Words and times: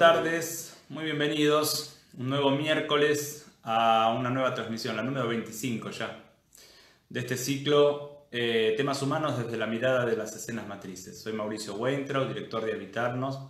tardes, 0.00 0.82
muy 0.88 1.04
bienvenidos. 1.04 2.00
Un 2.16 2.30
nuevo 2.30 2.52
miércoles 2.52 3.52
a 3.62 4.16
una 4.18 4.30
nueva 4.30 4.54
transmisión, 4.54 4.96
la 4.96 5.02
número 5.02 5.28
25 5.28 5.90
ya, 5.90 6.24
de 7.10 7.20
este 7.20 7.36
ciclo 7.36 8.24
eh, 8.32 8.72
Temas 8.78 9.02
Humanos 9.02 9.36
desde 9.36 9.58
la 9.58 9.66
mirada 9.66 10.06
de 10.06 10.16
las 10.16 10.34
escenas 10.34 10.66
matrices. 10.66 11.20
Soy 11.20 11.34
Mauricio 11.34 11.74
Weintraub, 11.74 12.28
director 12.28 12.64
de 12.64 12.72
Habitarnos. 12.72 13.40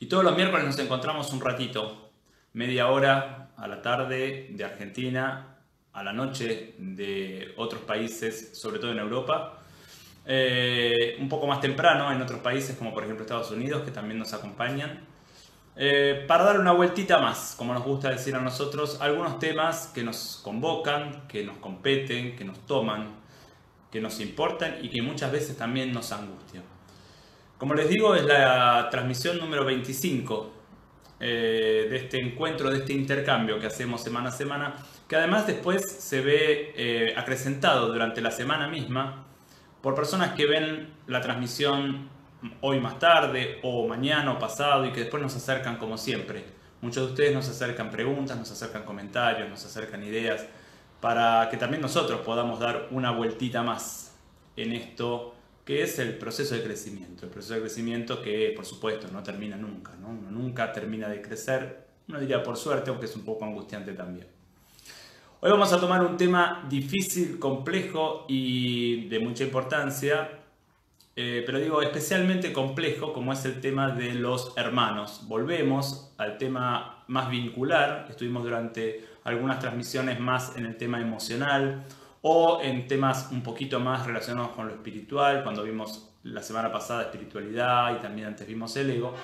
Y 0.00 0.06
todos 0.06 0.24
los 0.24 0.34
miércoles 0.34 0.64
nos 0.64 0.78
encontramos 0.78 1.30
un 1.34 1.42
ratito, 1.42 2.12
media 2.54 2.88
hora 2.88 3.50
a 3.54 3.68
la 3.68 3.82
tarde 3.82 4.48
de 4.52 4.64
Argentina, 4.64 5.58
a 5.92 6.02
la 6.02 6.14
noche 6.14 6.76
de 6.78 7.52
otros 7.58 7.82
países, 7.82 8.58
sobre 8.58 8.78
todo 8.78 8.92
en 8.92 9.00
Europa 9.00 9.62
eh, 10.24 11.16
un 11.18 11.28
poco 11.28 11.48
más 11.48 11.60
temprano 11.60 12.12
en 12.12 12.22
otros 12.22 12.38
países 12.40 12.76
como 12.76 12.94
por 12.94 13.02
ejemplo 13.02 13.24
Estados 13.24 13.50
Unidos 13.50 13.82
que 13.82 13.90
también 13.90 14.18
nos 14.18 14.32
acompañan. 14.32 15.11
Eh, 15.74 16.24
para 16.28 16.44
dar 16.44 16.60
una 16.60 16.72
vueltita 16.72 17.18
más, 17.18 17.54
como 17.56 17.72
nos 17.72 17.82
gusta 17.82 18.10
decir 18.10 18.34
a 18.34 18.40
nosotros, 18.40 18.98
algunos 19.00 19.38
temas 19.38 19.90
que 19.94 20.02
nos 20.02 20.40
convocan, 20.44 21.26
que 21.28 21.44
nos 21.44 21.56
competen, 21.58 22.36
que 22.36 22.44
nos 22.44 22.66
toman, 22.66 23.08
que 23.90 24.00
nos 24.00 24.20
importan 24.20 24.76
y 24.82 24.90
que 24.90 25.00
muchas 25.00 25.32
veces 25.32 25.56
también 25.56 25.92
nos 25.92 26.12
angustian. 26.12 26.62
Como 27.56 27.74
les 27.74 27.88
digo, 27.88 28.14
es 28.14 28.24
la 28.24 28.88
transmisión 28.90 29.38
número 29.38 29.64
25 29.64 30.52
eh, 31.20 31.86
de 31.88 31.96
este 31.96 32.20
encuentro, 32.20 32.70
de 32.70 32.78
este 32.78 32.92
intercambio 32.92 33.58
que 33.58 33.66
hacemos 33.66 34.02
semana 34.02 34.28
a 34.28 34.32
semana, 34.32 34.74
que 35.08 35.16
además 35.16 35.46
después 35.46 35.90
se 35.90 36.20
ve 36.20 37.14
acrecentado 37.16 37.88
durante 37.88 38.20
la 38.20 38.30
semana 38.30 38.68
misma 38.68 39.24
por 39.80 39.94
personas 39.94 40.34
que 40.34 40.46
ven 40.46 40.90
la 41.06 41.20
transmisión 41.20 42.08
hoy 42.60 42.80
más 42.80 42.98
tarde 42.98 43.58
o 43.62 43.86
mañana 43.86 44.32
o 44.32 44.38
pasado 44.38 44.86
y 44.86 44.92
que 44.92 45.00
después 45.00 45.22
nos 45.22 45.34
acercan 45.36 45.76
como 45.76 45.96
siempre. 45.96 46.44
Muchos 46.80 47.06
de 47.06 47.12
ustedes 47.12 47.34
nos 47.34 47.48
acercan 47.48 47.90
preguntas, 47.90 48.36
nos 48.36 48.50
acercan 48.50 48.84
comentarios, 48.84 49.48
nos 49.48 49.64
acercan 49.64 50.02
ideas 50.02 50.44
para 51.00 51.48
que 51.50 51.56
también 51.56 51.80
nosotros 51.80 52.20
podamos 52.20 52.60
dar 52.60 52.88
una 52.90 53.10
vueltita 53.10 53.62
más 53.62 54.14
en 54.56 54.72
esto 54.72 55.34
que 55.64 55.82
es 55.82 55.98
el 55.98 56.18
proceso 56.18 56.54
de 56.54 56.62
crecimiento. 56.62 57.24
El 57.24 57.30
proceso 57.30 57.54
de 57.54 57.60
crecimiento 57.60 58.20
que 58.20 58.52
por 58.54 58.66
supuesto 58.66 59.08
no 59.12 59.22
termina 59.22 59.56
nunca, 59.56 59.92
¿no? 60.00 60.12
Nunca 60.12 60.72
termina 60.72 61.08
de 61.08 61.22
crecer, 61.22 61.86
uno 62.08 62.18
diría 62.18 62.42
por 62.42 62.56
suerte, 62.56 62.90
aunque 62.90 63.06
es 63.06 63.14
un 63.14 63.24
poco 63.24 63.44
angustiante 63.44 63.92
también. 63.92 64.26
Hoy 65.40 65.50
vamos 65.50 65.72
a 65.72 65.80
tomar 65.80 66.04
un 66.04 66.16
tema 66.16 66.66
difícil, 66.68 67.38
complejo 67.38 68.26
y 68.28 69.08
de 69.08 69.18
mucha 69.18 69.44
importancia, 69.44 70.41
eh, 71.14 71.42
pero 71.44 71.58
digo 71.58 71.82
especialmente 71.82 72.52
complejo 72.52 73.12
como 73.12 73.32
es 73.32 73.44
el 73.44 73.60
tema 73.60 73.90
de 73.90 74.14
los 74.14 74.56
hermanos. 74.56 75.22
Volvemos 75.24 76.14
al 76.16 76.38
tema 76.38 77.04
más 77.08 77.28
vincular, 77.28 78.06
estuvimos 78.08 78.44
durante 78.44 79.04
algunas 79.24 79.58
transmisiones 79.58 80.18
más 80.18 80.56
en 80.56 80.66
el 80.66 80.76
tema 80.76 81.00
emocional 81.00 81.84
o 82.22 82.60
en 82.62 82.86
temas 82.86 83.28
un 83.30 83.42
poquito 83.42 83.80
más 83.80 84.06
relacionados 84.06 84.52
con 84.52 84.68
lo 84.68 84.74
espiritual, 84.74 85.42
cuando 85.42 85.64
vimos 85.64 86.08
la 86.22 86.42
semana 86.42 86.72
pasada 86.72 87.02
espiritualidad 87.02 87.96
y 87.96 88.00
también 88.00 88.28
antes 88.28 88.46
vimos 88.46 88.76
el 88.76 88.90
ego. 88.90 89.14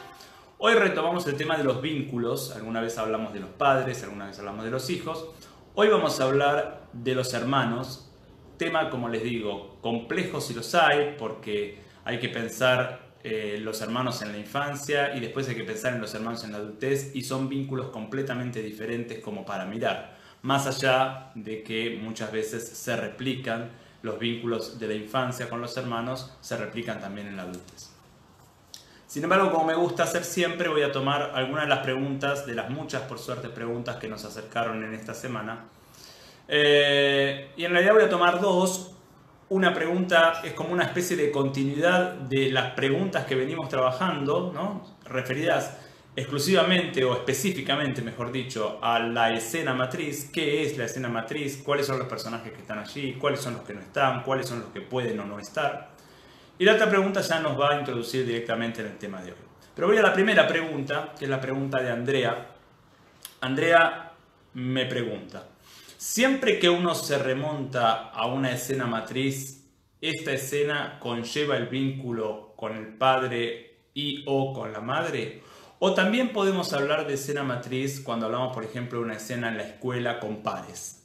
Hoy 0.58 0.74
retomamos 0.74 1.26
el 1.28 1.36
tema 1.36 1.56
de 1.56 1.62
los 1.62 1.80
vínculos, 1.80 2.54
alguna 2.56 2.80
vez 2.80 2.98
hablamos 2.98 3.32
de 3.32 3.40
los 3.40 3.50
padres, 3.50 4.02
alguna 4.02 4.26
vez 4.26 4.38
hablamos 4.40 4.64
de 4.64 4.72
los 4.72 4.90
hijos. 4.90 5.30
Hoy 5.74 5.88
vamos 5.88 6.20
a 6.20 6.24
hablar 6.24 6.88
de 6.92 7.14
los 7.14 7.32
hermanos, 7.32 8.10
tema 8.56 8.90
como 8.90 9.08
les 9.08 9.22
digo, 9.22 9.78
complejo 9.80 10.40
si 10.40 10.54
los 10.54 10.74
hay, 10.74 11.14
porque 11.16 11.78
hay 12.08 12.18
que 12.18 12.30
pensar 12.30 13.00
eh, 13.22 13.58
los 13.60 13.82
hermanos 13.82 14.22
en 14.22 14.32
la 14.32 14.38
infancia 14.38 15.14
y 15.14 15.20
después 15.20 15.46
hay 15.46 15.56
que 15.56 15.64
pensar 15.64 15.92
en 15.92 16.00
los 16.00 16.14
hermanos 16.14 16.42
en 16.42 16.52
la 16.52 16.56
adultez 16.56 17.14
y 17.14 17.22
son 17.22 17.50
vínculos 17.50 17.90
completamente 17.90 18.62
diferentes 18.62 19.18
como 19.18 19.44
para 19.44 19.66
mirar, 19.66 20.16
más 20.40 20.66
allá 20.66 21.30
de 21.34 21.62
que 21.62 22.00
muchas 22.02 22.32
veces 22.32 22.66
se 22.66 22.96
replican 22.96 23.68
los 24.00 24.18
vínculos 24.18 24.78
de 24.78 24.88
la 24.88 24.94
infancia 24.94 25.50
con 25.50 25.60
los 25.60 25.76
hermanos, 25.76 26.34
se 26.40 26.56
replican 26.56 26.98
también 26.98 27.26
en 27.26 27.36
la 27.36 27.42
adultez. 27.42 27.90
Sin 29.06 29.22
embargo, 29.24 29.52
como 29.52 29.66
me 29.66 29.74
gusta 29.74 30.04
hacer 30.04 30.24
siempre, 30.24 30.70
voy 30.70 30.84
a 30.84 30.92
tomar 30.92 31.32
algunas 31.34 31.64
de 31.64 31.68
las 31.68 31.80
preguntas, 31.80 32.46
de 32.46 32.54
las 32.54 32.70
muchas, 32.70 33.02
por 33.02 33.18
suerte, 33.18 33.50
preguntas 33.50 33.96
que 33.96 34.08
nos 34.08 34.24
acercaron 34.24 34.82
en 34.82 34.94
esta 34.94 35.12
semana. 35.12 35.66
Eh, 36.46 37.50
y 37.54 37.66
en 37.66 37.72
realidad 37.72 37.92
voy 37.92 38.04
a 38.04 38.08
tomar 38.08 38.40
dos. 38.40 38.94
Una 39.50 39.72
pregunta 39.72 40.42
es 40.44 40.52
como 40.52 40.74
una 40.74 40.84
especie 40.84 41.16
de 41.16 41.30
continuidad 41.30 42.12
de 42.12 42.50
las 42.50 42.72
preguntas 42.72 43.24
que 43.24 43.34
venimos 43.34 43.70
trabajando, 43.70 44.52
¿no? 44.52 44.84
referidas 45.06 45.78
exclusivamente 46.14 47.02
o 47.04 47.14
específicamente, 47.14 48.02
mejor 48.02 48.30
dicho, 48.30 48.78
a 48.82 48.98
la 48.98 49.32
escena 49.32 49.72
matriz. 49.72 50.28
¿Qué 50.30 50.64
es 50.64 50.76
la 50.76 50.84
escena 50.84 51.08
matriz? 51.08 51.62
¿Cuáles 51.64 51.86
son 51.86 51.98
los 51.98 52.08
personajes 52.08 52.52
que 52.52 52.58
están 52.58 52.78
allí? 52.78 53.14
¿Cuáles 53.14 53.40
son 53.40 53.54
los 53.54 53.62
que 53.62 53.72
no 53.72 53.80
están? 53.80 54.22
¿Cuáles 54.22 54.46
son 54.46 54.60
los 54.60 54.68
que 54.68 54.82
pueden 54.82 55.18
o 55.20 55.24
no 55.24 55.38
estar? 55.38 55.92
Y 56.58 56.66
la 56.66 56.74
otra 56.74 56.90
pregunta 56.90 57.22
ya 57.22 57.40
nos 57.40 57.58
va 57.58 57.70
a 57.70 57.78
introducir 57.78 58.26
directamente 58.26 58.82
en 58.82 58.88
el 58.88 58.98
tema 58.98 59.22
de 59.22 59.30
hoy. 59.30 59.38
Pero 59.74 59.86
voy 59.86 59.96
a 59.96 60.02
la 60.02 60.12
primera 60.12 60.46
pregunta, 60.46 61.14
que 61.18 61.24
es 61.24 61.30
la 61.30 61.40
pregunta 61.40 61.80
de 61.80 61.90
Andrea. 61.90 62.48
Andrea 63.40 64.12
me 64.52 64.84
pregunta, 64.84 65.44
siempre 65.98 66.60
que 66.60 66.70
uno 66.70 66.94
se 66.94 67.18
remonta 67.18 68.10
a 68.10 68.26
una 68.26 68.52
escena 68.52 68.86
matriz, 68.86 69.68
¿esta 70.00 70.32
escena 70.32 70.98
conlleva 71.00 71.56
el 71.56 71.66
vínculo 71.66 72.54
con 72.56 72.76
el 72.76 72.94
padre 72.96 73.80
y 73.92 74.22
o 74.26 74.54
con 74.54 74.72
la 74.72 74.80
madre? 74.80 75.42
O 75.80 75.94
también 75.94 76.32
podemos 76.32 76.72
hablar 76.72 77.06
de 77.06 77.14
escena 77.14 77.42
matriz 77.42 78.00
cuando 78.00 78.26
hablamos, 78.26 78.54
por 78.54 78.64
ejemplo, 78.64 79.00
de 79.00 79.04
una 79.06 79.16
escena 79.16 79.48
en 79.48 79.58
la 79.58 79.64
escuela 79.64 80.20
con 80.20 80.42
pares. 80.42 81.04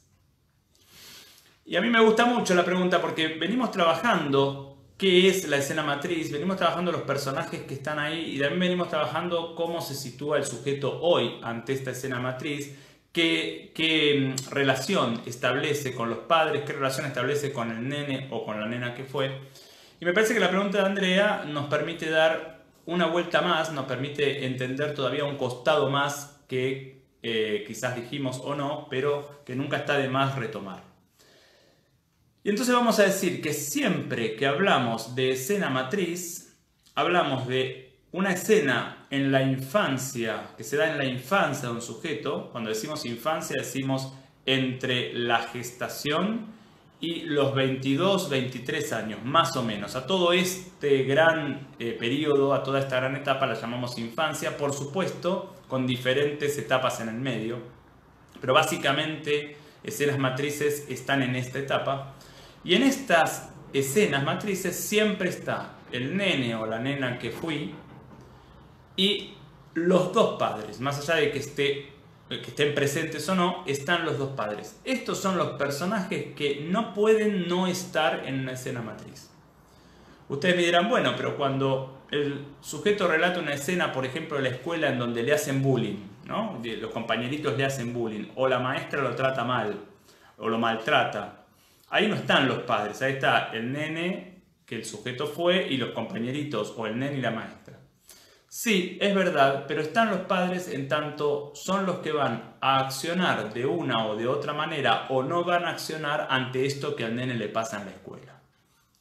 Y 1.66 1.76
a 1.76 1.80
mí 1.80 1.90
me 1.90 2.00
gusta 2.00 2.24
mucho 2.24 2.54
la 2.54 2.64
pregunta 2.64 3.00
porque 3.00 3.28
venimos 3.28 3.72
trabajando 3.72 4.78
qué 4.96 5.28
es 5.28 5.48
la 5.48 5.56
escena 5.56 5.82
matriz, 5.82 6.30
venimos 6.30 6.56
trabajando 6.56 6.92
los 6.92 7.02
personajes 7.02 7.62
que 7.62 7.74
están 7.74 7.98
ahí 7.98 8.36
y 8.36 8.38
también 8.38 8.60
venimos 8.60 8.88
trabajando 8.88 9.56
cómo 9.56 9.80
se 9.80 9.94
sitúa 9.94 10.38
el 10.38 10.44
sujeto 10.44 11.00
hoy 11.00 11.40
ante 11.42 11.72
esta 11.72 11.90
escena 11.90 12.20
matriz, 12.20 12.76
qué, 13.14 14.34
mm, 14.36 14.50
relación 14.50 15.22
establece 15.24 15.94
con 15.94 16.10
los 16.10 16.18
padres, 16.18 16.62
qué 16.66 16.72
relación 16.74 17.06
establece 17.06 17.52
con 17.52 17.70
el 17.70 17.88
nene 17.88 18.28
o 18.30 18.44
con 18.44 18.60
la 18.60 18.66
nena 18.66 18.94
que 18.94 19.04
fue. 19.04 19.40
Y 20.00 20.04
me 20.04 20.12
parece 20.12 20.34
que 20.34 20.40
la 20.40 20.50
pregunta 20.50 20.78
de 20.78 20.86
Andrea 20.86 21.44
nos 21.46 21.66
permite 21.66 22.10
dar 22.10 22.64
una 22.86 23.06
vuelta 23.06 23.40
más, 23.40 23.72
nos 23.72 23.86
permite 23.86 24.44
entender 24.44 24.94
todavía 24.94 25.24
un 25.24 25.36
costado 25.36 25.88
más 25.88 26.40
que 26.48 27.02
eh, 27.22 27.64
quizás 27.66 27.96
dijimos 27.96 28.40
o 28.44 28.54
no, 28.54 28.88
pero 28.90 29.42
que 29.46 29.54
nunca 29.54 29.78
está 29.78 29.96
de 29.96 30.08
más 30.08 30.36
retomar. 30.36 30.82
Y 32.42 32.50
entonces 32.50 32.74
vamos 32.74 32.98
a 32.98 33.04
decir 33.04 33.40
que 33.40 33.54
siempre 33.54 34.36
que 34.36 34.46
hablamos 34.46 35.14
de 35.14 35.30
escena 35.30 35.70
matriz, 35.70 36.58
hablamos 36.94 37.46
de 37.46 37.96
una 38.12 38.32
escena 38.32 38.93
en 39.10 39.30
la 39.32 39.42
infancia, 39.42 40.50
que 40.56 40.64
se 40.64 40.76
da 40.76 40.90
en 40.90 40.98
la 40.98 41.04
infancia 41.04 41.68
de 41.68 41.74
un 41.74 41.82
sujeto. 41.82 42.48
Cuando 42.50 42.70
decimos 42.70 43.04
infancia 43.04 43.56
decimos 43.58 44.12
entre 44.46 45.12
la 45.14 45.42
gestación 45.42 46.46
y 47.00 47.22
los 47.22 47.54
22, 47.54 48.30
23 48.30 48.92
años, 48.92 49.24
más 49.24 49.56
o 49.56 49.62
menos. 49.62 49.94
A 49.94 50.06
todo 50.06 50.32
este 50.32 51.02
gran 51.04 51.68
eh, 51.78 51.96
periodo, 51.98 52.54
a 52.54 52.62
toda 52.62 52.80
esta 52.80 52.96
gran 52.96 53.16
etapa 53.16 53.46
la 53.46 53.54
llamamos 53.54 53.98
infancia, 53.98 54.56
por 54.56 54.72
supuesto, 54.72 55.54
con 55.68 55.86
diferentes 55.86 56.56
etapas 56.58 57.00
en 57.00 57.08
el 57.08 57.16
medio. 57.16 57.58
Pero 58.40 58.54
básicamente 58.54 59.56
escenas 59.82 60.18
matrices 60.18 60.86
están 60.88 61.22
en 61.22 61.36
esta 61.36 61.58
etapa. 61.58 62.14
Y 62.64 62.74
en 62.74 62.82
estas 62.82 63.50
escenas 63.72 64.24
matrices 64.24 64.76
siempre 64.76 65.28
está 65.28 65.74
el 65.92 66.16
nene 66.16 66.54
o 66.54 66.66
la 66.66 66.78
nena 66.78 67.18
que 67.18 67.30
fui 67.30 67.74
y 68.96 69.34
los 69.74 70.12
dos 70.12 70.38
padres, 70.38 70.80
más 70.80 70.98
allá 70.98 71.20
de 71.20 71.32
que, 71.32 71.38
esté, 71.38 71.92
que 72.28 72.36
estén 72.36 72.74
presentes 72.74 73.28
o 73.28 73.34
no, 73.34 73.64
están 73.66 74.04
los 74.04 74.18
dos 74.18 74.30
padres. 74.30 74.80
Estos 74.84 75.18
son 75.18 75.36
los 75.36 75.52
personajes 75.52 76.34
que 76.34 76.66
no 76.70 76.94
pueden 76.94 77.48
no 77.48 77.66
estar 77.66 78.26
en 78.26 78.40
una 78.40 78.52
escena 78.52 78.82
matriz. 78.82 79.30
Ustedes 80.28 80.56
me 80.56 80.62
dirán, 80.62 80.88
bueno, 80.88 81.14
pero 81.16 81.36
cuando 81.36 82.04
el 82.10 82.44
sujeto 82.60 83.08
relata 83.08 83.40
una 83.40 83.54
escena, 83.54 83.92
por 83.92 84.06
ejemplo, 84.06 84.36
de 84.36 84.44
la 84.44 84.48
escuela 84.50 84.88
en 84.88 84.98
donde 84.98 85.22
le 85.22 85.34
hacen 85.34 85.62
bullying, 85.62 85.98
¿no? 86.26 86.60
los 86.62 86.90
compañeritos 86.92 87.56
le 87.58 87.64
hacen 87.64 87.92
bullying, 87.92 88.28
o 88.36 88.48
la 88.48 88.58
maestra 88.58 89.02
lo 89.02 89.14
trata 89.14 89.44
mal, 89.44 89.78
o 90.38 90.48
lo 90.48 90.58
maltrata, 90.58 91.44
Ahí 91.94 92.08
no 92.08 92.16
están 92.16 92.48
los 92.48 92.58
padres, 92.64 93.00
ahí 93.02 93.12
está 93.12 93.52
el 93.52 93.70
nene 93.70 94.42
que 94.66 94.74
el 94.74 94.84
sujeto 94.84 95.28
fue 95.28 95.68
y 95.68 95.76
los 95.76 95.90
compañeritos 95.90 96.74
o 96.76 96.88
el 96.88 96.98
nene 96.98 97.18
y 97.18 97.20
la 97.20 97.30
maestra. 97.30 97.73
Sí, 98.56 98.96
es 99.00 99.12
verdad, 99.16 99.64
pero 99.66 99.80
están 99.80 100.10
los 100.10 100.20
padres 100.20 100.68
en 100.68 100.86
tanto 100.86 101.50
son 101.56 101.86
los 101.86 101.96
que 101.96 102.12
van 102.12 102.54
a 102.60 102.78
accionar 102.78 103.52
de 103.52 103.66
una 103.66 104.06
o 104.06 104.14
de 104.14 104.28
otra 104.28 104.52
manera 104.52 105.06
o 105.08 105.24
no 105.24 105.42
van 105.42 105.64
a 105.64 105.70
accionar 105.70 106.28
ante 106.30 106.64
esto 106.64 106.94
que 106.94 107.04
al 107.04 107.16
nene 107.16 107.34
le 107.34 107.48
pasa 107.48 107.80
en 107.80 107.86
la 107.86 107.90
escuela. 107.90 108.40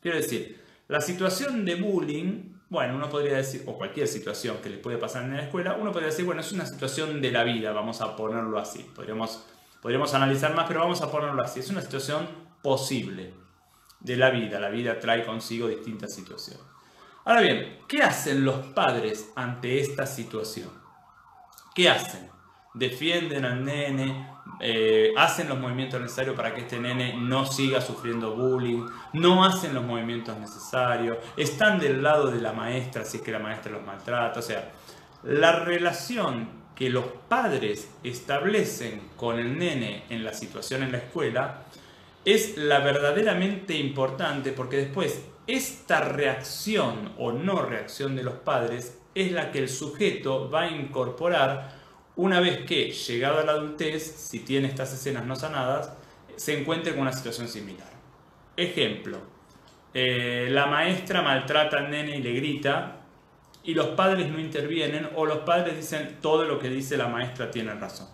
Quiero 0.01 0.17
decir, 0.17 0.59
la 0.88 1.00
situación 1.01 1.65
de 1.65 1.75
bullying, 1.75 2.55
bueno, 2.67 2.95
uno 2.95 3.07
podría 3.11 3.38
decir, 3.38 3.61
o 3.67 3.77
cualquier 3.77 4.07
situación 4.07 4.57
que 4.57 4.71
les 4.71 4.79
puede 4.79 4.97
pasar 4.97 5.21
en 5.23 5.38
la 5.38 5.44
escuela, 5.44 5.77
uno 5.79 5.91
podría 5.91 6.09
decir, 6.09 6.25
bueno, 6.25 6.41
es 6.41 6.51
una 6.51 6.65
situación 6.65 7.21
de 7.21 7.31
la 7.31 7.44
vida, 7.44 7.73
vamos 7.73 8.01
a 8.01 8.15
ponerlo 8.15 8.57
así. 8.57 8.79
Podríamos, 8.95 9.45
podríamos 9.83 10.15
analizar 10.15 10.55
más, 10.55 10.65
pero 10.67 10.79
vamos 10.79 11.03
a 11.03 11.11
ponerlo 11.11 11.44
así. 11.44 11.59
Es 11.59 11.69
una 11.69 11.83
situación 11.83 12.27
posible 12.63 13.35
de 14.00 14.17
la 14.17 14.31
vida. 14.31 14.59
La 14.59 14.69
vida 14.69 15.00
trae 15.00 15.23
consigo 15.23 15.67
distintas 15.67 16.11
situaciones. 16.11 16.73
Ahora 17.25 17.40
bien, 17.40 17.80
¿qué 17.88 18.02
hacen 18.02 18.44
los 18.44 18.58
padres 18.74 19.31
ante 19.36 19.80
esta 19.80 20.06
situación? 20.06 20.70
¿Qué 21.74 21.90
hacen? 21.90 22.30
Defienden 22.74 23.46
al 23.46 23.64
nene, 23.64 24.28
eh, 24.60 25.14
hacen 25.16 25.48
los 25.48 25.58
movimientos 25.58 26.02
necesarios 26.02 26.36
para 26.36 26.54
que 26.54 26.62
este 26.62 26.80
nene 26.80 27.16
no 27.18 27.46
siga 27.46 27.80
sufriendo 27.80 28.36
bullying, 28.36 28.86
no 29.14 29.46
hacen 29.46 29.74
los 29.74 29.86
movimientos 29.86 30.38
necesarios, 30.38 31.18
están 31.38 31.80
del 31.80 32.04
lado 32.04 32.30
de 32.30 32.42
la 32.42 32.52
maestra 32.52 33.06
si 33.06 33.18
es 33.18 33.24
que 33.24 33.31
la 33.31 33.40
maestra 33.40 33.72
los 33.72 33.86
maltrata. 33.86 34.42
O 34.42 34.44
sea, 34.44 34.74
la 35.24 35.64
relación 35.64 36.50
que 36.75 36.90
los 36.90 37.06
padres 37.30 37.90
establecen 38.04 39.12
con 39.16 39.40
el 39.40 39.58
nene 39.58 40.04
en 40.10 40.25
la 40.25 40.34
situación 40.34 40.84
en 40.84 40.92
la 40.92 40.98
escuela 40.98 41.62
es 42.25 42.58
la 42.58 42.80
verdaderamente 42.80 43.78
importante 43.78 44.52
porque 44.52 44.78
después 44.78 45.24
esta 45.48 46.01
reacción 46.01 47.13
o 47.18 47.31
no 47.31 47.62
reacción 47.62 48.16
de 48.16 48.24
los 48.24 48.36
padres 48.36 49.00
es 49.13 49.31
la 49.31 49.51
que 49.51 49.60
el 49.60 49.69
sujeto 49.69 50.50
va 50.50 50.63
a 50.63 50.72
incorporar 50.72 51.84
una 52.16 52.40
vez 52.40 52.66
que, 52.66 52.92
llegado 52.92 53.40
a 53.40 53.44
la 53.44 53.54
adultez, 53.54 54.04
si 54.04 54.40
tiene 54.40 54.68
estas 54.68 54.94
escenas 54.94 55.25
no 55.25 55.36
sanadas, 55.36 55.94
se 56.36 56.60
encuentre 56.60 56.94
con 56.94 57.01
una 57.01 57.12
situación 57.12 57.48
similar. 57.48 57.90
Ejemplo, 58.56 59.18
eh, 59.94 60.48
la 60.51 60.68
maestra 60.68 61.22
maltrata 61.22 61.78
al 61.78 61.89
nene 61.89 62.18
y 62.18 62.22
le 62.22 62.34
grita 62.34 62.98
y 63.63 63.74
los 63.74 63.88
padres 63.89 64.30
no 64.30 64.39
intervienen 64.39 65.10
o 65.16 65.25
los 65.25 65.39
padres 65.39 65.75
dicen 65.75 66.18
todo 66.22 66.46
lo 66.46 66.60
que 66.60 66.69
dice 66.69 66.98
la 66.98 67.07
maestra 67.07 67.50
tiene 67.50 67.74
razón. 67.74 68.07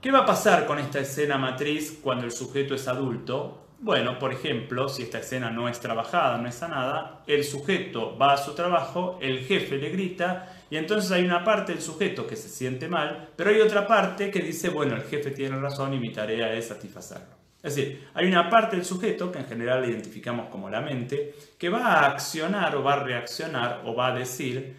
¿Qué 0.00 0.10
va 0.10 0.20
a 0.20 0.26
pasar 0.26 0.66
con 0.66 0.78
esta 0.78 1.00
escena 1.00 1.38
matriz 1.38 1.98
cuando 2.02 2.26
el 2.26 2.32
sujeto 2.32 2.74
es 2.74 2.86
adulto? 2.88 3.66
Bueno, 3.78 4.18
por 4.18 4.32
ejemplo, 4.32 4.88
si 4.88 5.02
esta 5.02 5.18
escena 5.18 5.50
no 5.50 5.68
es 5.68 5.78
trabajada, 5.80 6.38
no 6.38 6.48
es 6.48 6.54
sanada, 6.54 7.22
el 7.26 7.44
sujeto 7.44 8.16
va 8.16 8.32
a 8.32 8.36
su 8.36 8.54
trabajo, 8.54 9.18
el 9.20 9.40
jefe 9.40 9.76
le 9.76 9.90
grita 9.90 10.48
y 10.70 10.76
entonces 10.76 11.10
hay 11.10 11.24
una 11.24 11.44
parte 11.44 11.72
del 11.72 11.82
sujeto 11.82 12.26
que 12.26 12.36
se 12.36 12.48
siente 12.48 12.88
mal, 12.88 13.28
pero 13.36 13.50
hay 13.50 13.60
otra 13.60 13.86
parte 13.86 14.30
que 14.30 14.40
dice, 14.40 14.70
bueno, 14.70 14.96
el 14.96 15.02
jefe 15.02 15.32
tiene 15.32 15.56
razón 15.58 15.92
y 15.92 15.98
mi 15.98 16.12
tarea 16.12 16.52
es 16.54 16.68
satisfacerlo. 16.68 17.34
Es 17.62 17.76
decir, 17.76 18.08
hay 18.14 18.26
una 18.26 18.50
parte 18.50 18.76
del 18.76 18.84
sujeto, 18.84 19.32
que 19.32 19.38
en 19.38 19.46
general 19.46 19.82
le 19.82 19.88
identificamos 19.88 20.48
como 20.50 20.68
la 20.68 20.80
mente, 20.80 21.34
que 21.58 21.70
va 21.70 21.86
a 21.86 22.06
accionar 22.06 22.76
o 22.76 22.82
va 22.82 22.94
a 22.94 23.04
reaccionar 23.04 23.82
o 23.84 23.94
va 23.94 24.08
a 24.08 24.14
decir 24.14 24.76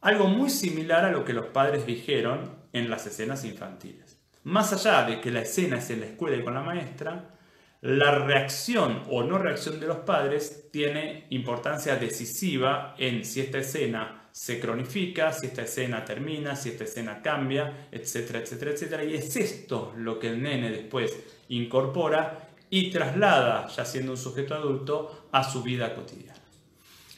algo 0.00 0.26
muy 0.26 0.50
similar 0.50 1.04
a 1.04 1.10
lo 1.10 1.24
que 1.24 1.32
los 1.32 1.46
padres 1.46 1.86
dijeron 1.86 2.50
en 2.72 2.90
las 2.90 3.06
escenas 3.06 3.44
infantiles. 3.44 4.18
Más 4.44 4.72
allá 4.72 5.04
de 5.04 5.20
que 5.20 5.30
la 5.30 5.40
escena 5.40 5.78
es 5.78 5.90
en 5.90 6.00
la 6.00 6.06
escuela 6.06 6.36
y 6.36 6.44
con 6.44 6.54
la 6.54 6.62
maestra, 6.62 7.37
la 7.80 8.18
reacción 8.18 9.04
o 9.08 9.22
no 9.22 9.38
reacción 9.38 9.78
de 9.78 9.86
los 9.86 9.98
padres 9.98 10.68
tiene 10.72 11.26
importancia 11.30 11.96
decisiva 11.96 12.94
en 12.98 13.24
si 13.24 13.40
esta 13.40 13.58
escena 13.58 14.28
se 14.32 14.60
cronifica, 14.60 15.32
si 15.32 15.46
esta 15.46 15.62
escena 15.62 16.04
termina, 16.04 16.56
si 16.56 16.70
esta 16.70 16.84
escena 16.84 17.22
cambia, 17.22 17.88
etcétera, 17.90 18.40
etcétera, 18.40 18.70
etcétera. 18.72 19.04
Y 19.04 19.14
es 19.14 19.36
esto 19.36 19.92
lo 19.96 20.18
que 20.18 20.28
el 20.28 20.42
nene 20.42 20.70
después 20.70 21.16
incorpora 21.48 22.48
y 22.70 22.90
traslada, 22.90 23.68
ya 23.68 23.84
siendo 23.84 24.12
un 24.12 24.18
sujeto 24.18 24.54
adulto, 24.54 25.28
a 25.32 25.44
su 25.44 25.62
vida 25.62 25.94
cotidiana. 25.94 26.38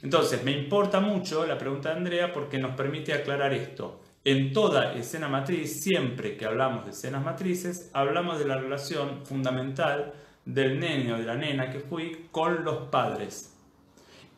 Entonces, 0.03 0.43
me 0.45 0.53
importa 0.53 1.01
mucho 1.01 1.47
la 1.47 1.59
pregunta 1.59 1.91
de 1.91 1.97
Andrea 1.97 2.33
porque 2.33 2.59
nos 2.59 2.75
permite 2.75 3.13
aclarar 3.13 3.53
esto. 3.53 4.01
En 4.25 4.53
toda 4.53 4.95
escena 4.95 5.29
matriz, 5.29 5.83
siempre 5.83 6.37
que 6.37 6.45
hablamos 6.45 6.85
de 6.85 6.93
escenas 6.93 7.25
matrices, 7.25 7.91
hablamos 7.93 8.39
de 8.39 8.47
la 8.47 8.59
relación 8.59 9.25
fundamental 9.27 10.15
del 10.45 10.81
nene 10.81 11.13
o 11.13 11.19
de 11.19 11.25
la 11.25 11.37
nena 11.37 11.71
que 11.71 11.81
fui 11.81 12.29
con 12.31 12.65
los 12.65 12.89
padres. 12.89 13.55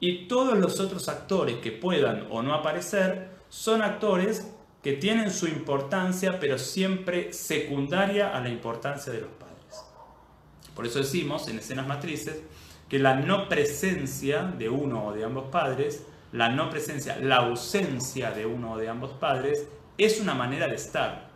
Y 0.00 0.26
todos 0.26 0.58
los 0.58 0.80
otros 0.80 1.08
actores 1.08 1.56
que 1.56 1.72
puedan 1.72 2.26
o 2.30 2.42
no 2.42 2.54
aparecer 2.54 3.28
son 3.48 3.82
actores 3.82 4.52
que 4.82 4.94
tienen 4.94 5.30
su 5.30 5.46
importancia, 5.46 6.40
pero 6.40 6.58
siempre 6.58 7.32
secundaria 7.32 8.36
a 8.36 8.40
la 8.40 8.48
importancia 8.48 9.12
de 9.12 9.20
los 9.20 9.30
padres. 9.30 9.84
Por 10.74 10.86
eso 10.86 10.98
decimos 10.98 11.46
en 11.48 11.58
escenas 11.58 11.86
matrices 11.86 12.42
que 12.88 12.98
la 12.98 13.14
no 13.14 13.48
presencia 13.48 14.42
de 14.42 14.68
uno 14.68 15.06
o 15.06 15.12
de 15.12 15.24
ambos 15.24 15.50
padres, 15.50 16.04
la 16.32 16.48
no 16.48 16.68
presencia, 16.68 17.18
la 17.20 17.36
ausencia 17.36 18.32
de 18.32 18.44
uno 18.44 18.72
o 18.72 18.78
de 18.78 18.88
ambos 18.88 19.12
padres, 19.12 19.68
es 19.98 20.20
una 20.20 20.34
manera 20.34 20.66
de 20.66 20.74
estar. 20.74 21.31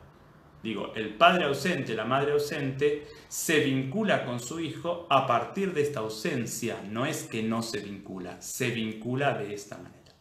Digo, 0.66 0.92
el 0.96 1.10
padre 1.10 1.44
ausente, 1.44 1.94
la 1.94 2.04
madre 2.04 2.32
ausente, 2.32 3.06
se 3.28 3.60
vincula 3.60 4.24
con 4.24 4.40
su 4.40 4.58
hijo 4.58 5.06
a 5.08 5.24
partir 5.24 5.72
de 5.72 5.82
esta 5.82 6.00
ausencia. 6.00 6.78
No 6.90 7.06
es 7.06 7.22
que 7.22 7.40
no 7.40 7.62
se 7.62 7.78
vincula, 7.78 8.42
se 8.42 8.72
vincula 8.72 9.34
de 9.34 9.54
esta 9.54 9.76
manera. 9.76 10.12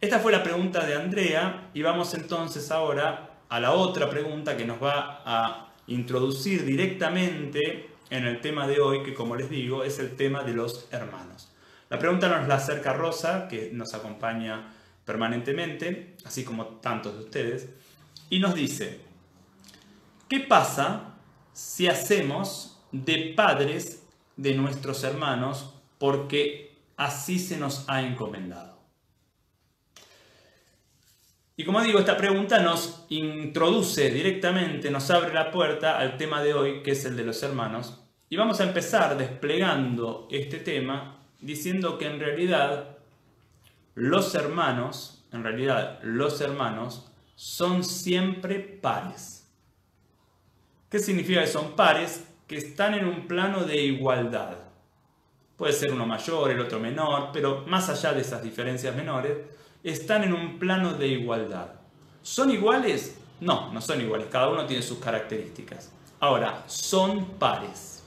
Esta 0.00 0.20
fue 0.20 0.32
la 0.32 0.42
pregunta 0.42 0.86
de 0.86 0.94
Andrea 0.94 1.68
y 1.74 1.82
vamos 1.82 2.14
entonces 2.14 2.70
ahora 2.70 3.42
a 3.50 3.60
la 3.60 3.72
otra 3.72 4.08
pregunta 4.08 4.56
que 4.56 4.64
nos 4.64 4.82
va 4.82 5.20
a 5.26 5.74
introducir 5.88 6.64
directamente 6.64 7.90
en 8.08 8.24
el 8.24 8.40
tema 8.40 8.66
de 8.66 8.80
hoy, 8.80 9.02
que 9.02 9.12
como 9.12 9.36
les 9.36 9.50
digo 9.50 9.84
es 9.84 9.98
el 9.98 10.16
tema 10.16 10.44
de 10.44 10.54
los 10.54 10.88
hermanos. 10.90 11.52
La 11.90 11.98
pregunta 11.98 12.26
nos 12.26 12.48
la 12.48 12.54
acerca 12.54 12.94
Rosa, 12.94 13.48
que 13.48 13.68
nos 13.70 13.92
acompaña 13.92 14.72
permanentemente, 15.04 16.16
así 16.24 16.42
como 16.42 16.78
tantos 16.80 17.18
de 17.18 17.20
ustedes 17.20 17.68
y 18.32 18.38
nos 18.38 18.54
dice, 18.54 18.98
¿qué 20.26 20.40
pasa 20.40 21.16
si 21.52 21.86
hacemos 21.86 22.80
de 22.90 23.34
padres 23.36 24.08
de 24.38 24.54
nuestros 24.54 25.04
hermanos 25.04 25.74
porque 25.98 26.78
así 26.96 27.38
se 27.38 27.58
nos 27.58 27.86
ha 27.90 28.00
encomendado? 28.00 28.78
Y 31.58 31.64
como 31.64 31.82
digo, 31.82 31.98
esta 31.98 32.16
pregunta 32.16 32.60
nos 32.60 33.04
introduce 33.10 34.08
directamente, 34.08 34.90
nos 34.90 35.10
abre 35.10 35.34
la 35.34 35.50
puerta 35.50 35.98
al 35.98 36.16
tema 36.16 36.42
de 36.42 36.54
hoy, 36.54 36.82
que 36.82 36.92
es 36.92 37.04
el 37.04 37.18
de 37.18 37.24
los 37.24 37.42
hermanos. 37.42 38.02
Y 38.30 38.36
vamos 38.36 38.60
a 38.60 38.64
empezar 38.64 39.18
desplegando 39.18 40.26
este 40.30 40.58
tema 40.58 41.18
diciendo 41.38 41.98
que 41.98 42.06
en 42.06 42.18
realidad 42.18 42.96
los 43.94 44.34
hermanos, 44.34 45.22
en 45.32 45.44
realidad 45.44 46.00
los 46.02 46.40
hermanos 46.40 47.11
son 47.42 47.82
siempre 47.82 48.60
pares. 48.60 49.48
¿Qué 50.88 51.00
significa 51.00 51.40
que 51.40 51.48
son 51.48 51.72
pares? 51.74 52.22
Que 52.46 52.56
están 52.56 52.94
en 52.94 53.04
un 53.04 53.26
plano 53.26 53.64
de 53.64 53.82
igualdad. 53.82 54.58
Puede 55.56 55.72
ser 55.72 55.92
uno 55.92 56.06
mayor, 56.06 56.52
el 56.52 56.60
otro 56.60 56.78
menor, 56.78 57.30
pero 57.32 57.64
más 57.66 57.88
allá 57.88 58.12
de 58.12 58.20
esas 58.20 58.44
diferencias 58.44 58.94
menores, 58.94 59.38
están 59.82 60.22
en 60.22 60.34
un 60.34 60.60
plano 60.60 60.94
de 60.94 61.08
igualdad. 61.08 61.72
¿Son 62.22 62.48
iguales? 62.48 63.18
No, 63.40 63.72
no 63.72 63.80
son 63.80 64.00
iguales, 64.00 64.28
cada 64.30 64.48
uno 64.48 64.64
tiene 64.64 64.84
sus 64.84 64.98
características. 64.98 65.90
Ahora, 66.20 66.62
son 66.68 67.24
pares. 67.40 68.04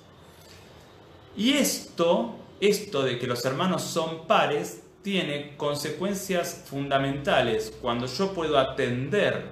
Y 1.36 1.56
esto, 1.56 2.38
esto 2.62 3.04
de 3.04 3.20
que 3.20 3.28
los 3.28 3.44
hermanos 3.44 3.82
son 3.82 4.28
pares, 4.28 4.85
tiene 5.06 5.56
consecuencias 5.56 6.64
fundamentales 6.66 7.72
cuando 7.80 8.08
yo 8.08 8.34
puedo 8.34 8.58
atender 8.58 9.52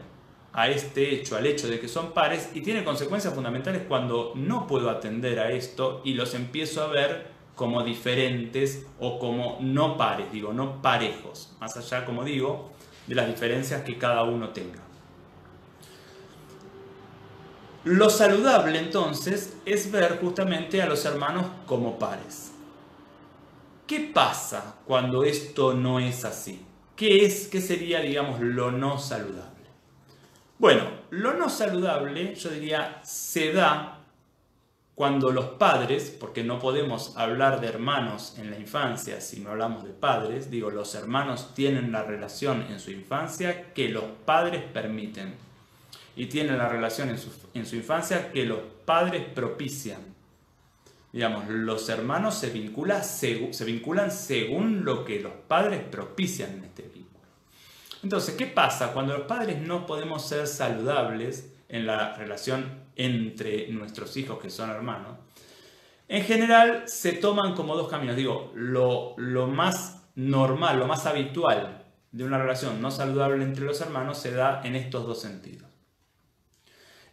a 0.51 0.67
este 0.67 1.13
hecho, 1.13 1.37
al 1.37 1.45
hecho 1.45 1.67
de 1.67 1.79
que 1.79 1.87
son 1.87 2.11
pares, 2.11 2.49
y 2.55 2.61
tiene 2.61 2.83
consecuencias 2.83 3.35
fundamentales 3.35 3.83
cuando 3.87 4.33
no 4.33 4.65
puedo 4.65 4.89
atender 4.89 5.39
a 5.39 5.51
esto 5.51 6.01
y 6.03 6.15
los 6.15 6.33
empiezo 6.33 6.81
a 6.81 6.87
ver 6.87 7.27
como 7.53 7.83
diferentes 7.83 8.87
o 8.99 9.19
como 9.19 9.59
no 9.61 9.95
pares, 9.95 10.31
digo, 10.31 10.53
no 10.53 10.81
parejos, 10.81 11.55
más 11.61 11.77
allá, 11.77 12.03
como 12.03 12.23
digo, 12.23 12.71
de 13.05 13.13
las 13.13 13.27
diferencias 13.27 13.83
que 13.83 13.99
cada 13.99 14.23
uno 14.23 14.49
tenga. 14.49 14.79
Lo 17.83 18.09
saludable 18.09 18.79
entonces 18.79 19.55
es 19.67 19.91
ver 19.91 20.17
justamente 20.19 20.81
a 20.81 20.87
los 20.87 21.05
hermanos 21.05 21.45
como 21.67 21.99
pares. 21.99 22.52
¿Qué 23.87 24.11
pasa 24.13 24.75
cuando 24.85 25.23
esto 25.23 25.73
no 25.73 25.99
es 25.99 26.25
así? 26.25 26.65
¿Qué 26.95 27.25
es, 27.25 27.47
qué 27.47 27.59
sería, 27.59 27.99
digamos, 27.99 28.39
lo 28.39 28.71
no 28.71 28.97
saludable? 28.97 29.51
Bueno, 30.57 30.83
lo 31.09 31.33
no 31.33 31.49
saludable, 31.49 32.35
yo 32.35 32.49
diría, 32.49 33.01
se 33.03 33.51
da 33.51 33.99
cuando 34.95 35.31
los 35.31 35.45
padres, 35.45 36.15
porque 36.17 36.43
no 36.43 36.59
podemos 36.59 37.17
hablar 37.17 37.59
de 37.59 37.67
hermanos 37.67 38.35
en 38.37 38.51
la 38.51 38.59
infancia 38.59 39.19
si 39.19 39.39
no 39.39 39.49
hablamos 39.49 39.83
de 39.83 39.89
padres, 39.89 40.51
digo, 40.51 40.69
los 40.69 40.93
hermanos 40.93 41.53
tienen 41.55 41.91
la 41.91 42.03
relación 42.03 42.67
en 42.69 42.79
su 42.79 42.91
infancia 42.91 43.73
que 43.73 43.89
los 43.89 44.05
padres 44.25 44.63
permiten 44.63 45.33
y 46.15 46.27
tienen 46.27 46.59
la 46.59 46.69
relación 46.69 47.09
en 47.09 47.17
su, 47.17 47.31
en 47.55 47.65
su 47.65 47.75
infancia 47.75 48.31
que 48.31 48.45
los 48.45 48.59
padres 48.85 49.25
propician. 49.33 50.12
Digamos, 51.13 51.47
los 51.47 51.87
hermanos 51.89 52.33
se, 52.33 52.51
se 52.51 53.65
vinculan 53.65 54.11
según 54.11 54.83
lo 54.83 55.05
que 55.05 55.19
los 55.19 55.31
padres 55.47 55.83
propician 55.83 56.53
en 56.53 56.63
este 56.63 56.81
vínculo. 56.81 57.27
Entonces, 58.01 58.33
¿qué 58.33 58.47
pasa 58.47 58.93
cuando 58.93 59.15
los 59.15 59.27
padres 59.27 59.61
no 59.61 59.85
podemos 59.85 60.27
ser 60.27 60.47
saludables 60.47 61.53
en 61.69 61.85
la 61.85 62.15
relación 62.15 62.81
entre 62.95 63.67
nuestros 63.67 64.17
hijos 64.17 64.39
que 64.41 64.49
son 64.49 64.71
hermanos? 64.71 65.19
En 66.07 66.23
general 66.23 66.83
se 66.87 67.13
toman 67.13 67.53
como 67.53 67.75
dos 67.75 67.89
caminos. 67.89 68.15
Digo, 68.15 68.51
lo, 68.55 69.13
lo 69.17 69.45
más 69.45 70.07
normal, 70.15 70.79
lo 70.79 70.87
más 70.87 71.05
habitual 71.05 71.85
de 72.11 72.23
una 72.23 72.39
relación 72.39 72.81
no 72.81 72.89
saludable 72.89 73.43
entre 73.43 73.65
los 73.65 73.79
hermanos 73.81 74.17
se 74.17 74.31
da 74.31 74.61
en 74.63 74.75
estos 74.75 75.05
dos 75.05 75.21
sentidos. 75.21 75.69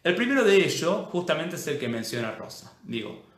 El 0.02 0.14
primero 0.14 0.42
de 0.44 0.56
ellos 0.56 1.06
justamente 1.10 1.56
es 1.56 1.66
el 1.66 1.78
que 1.78 1.88
menciona 1.88 2.30
Rosa. 2.30 2.72
Digo, 2.82 3.29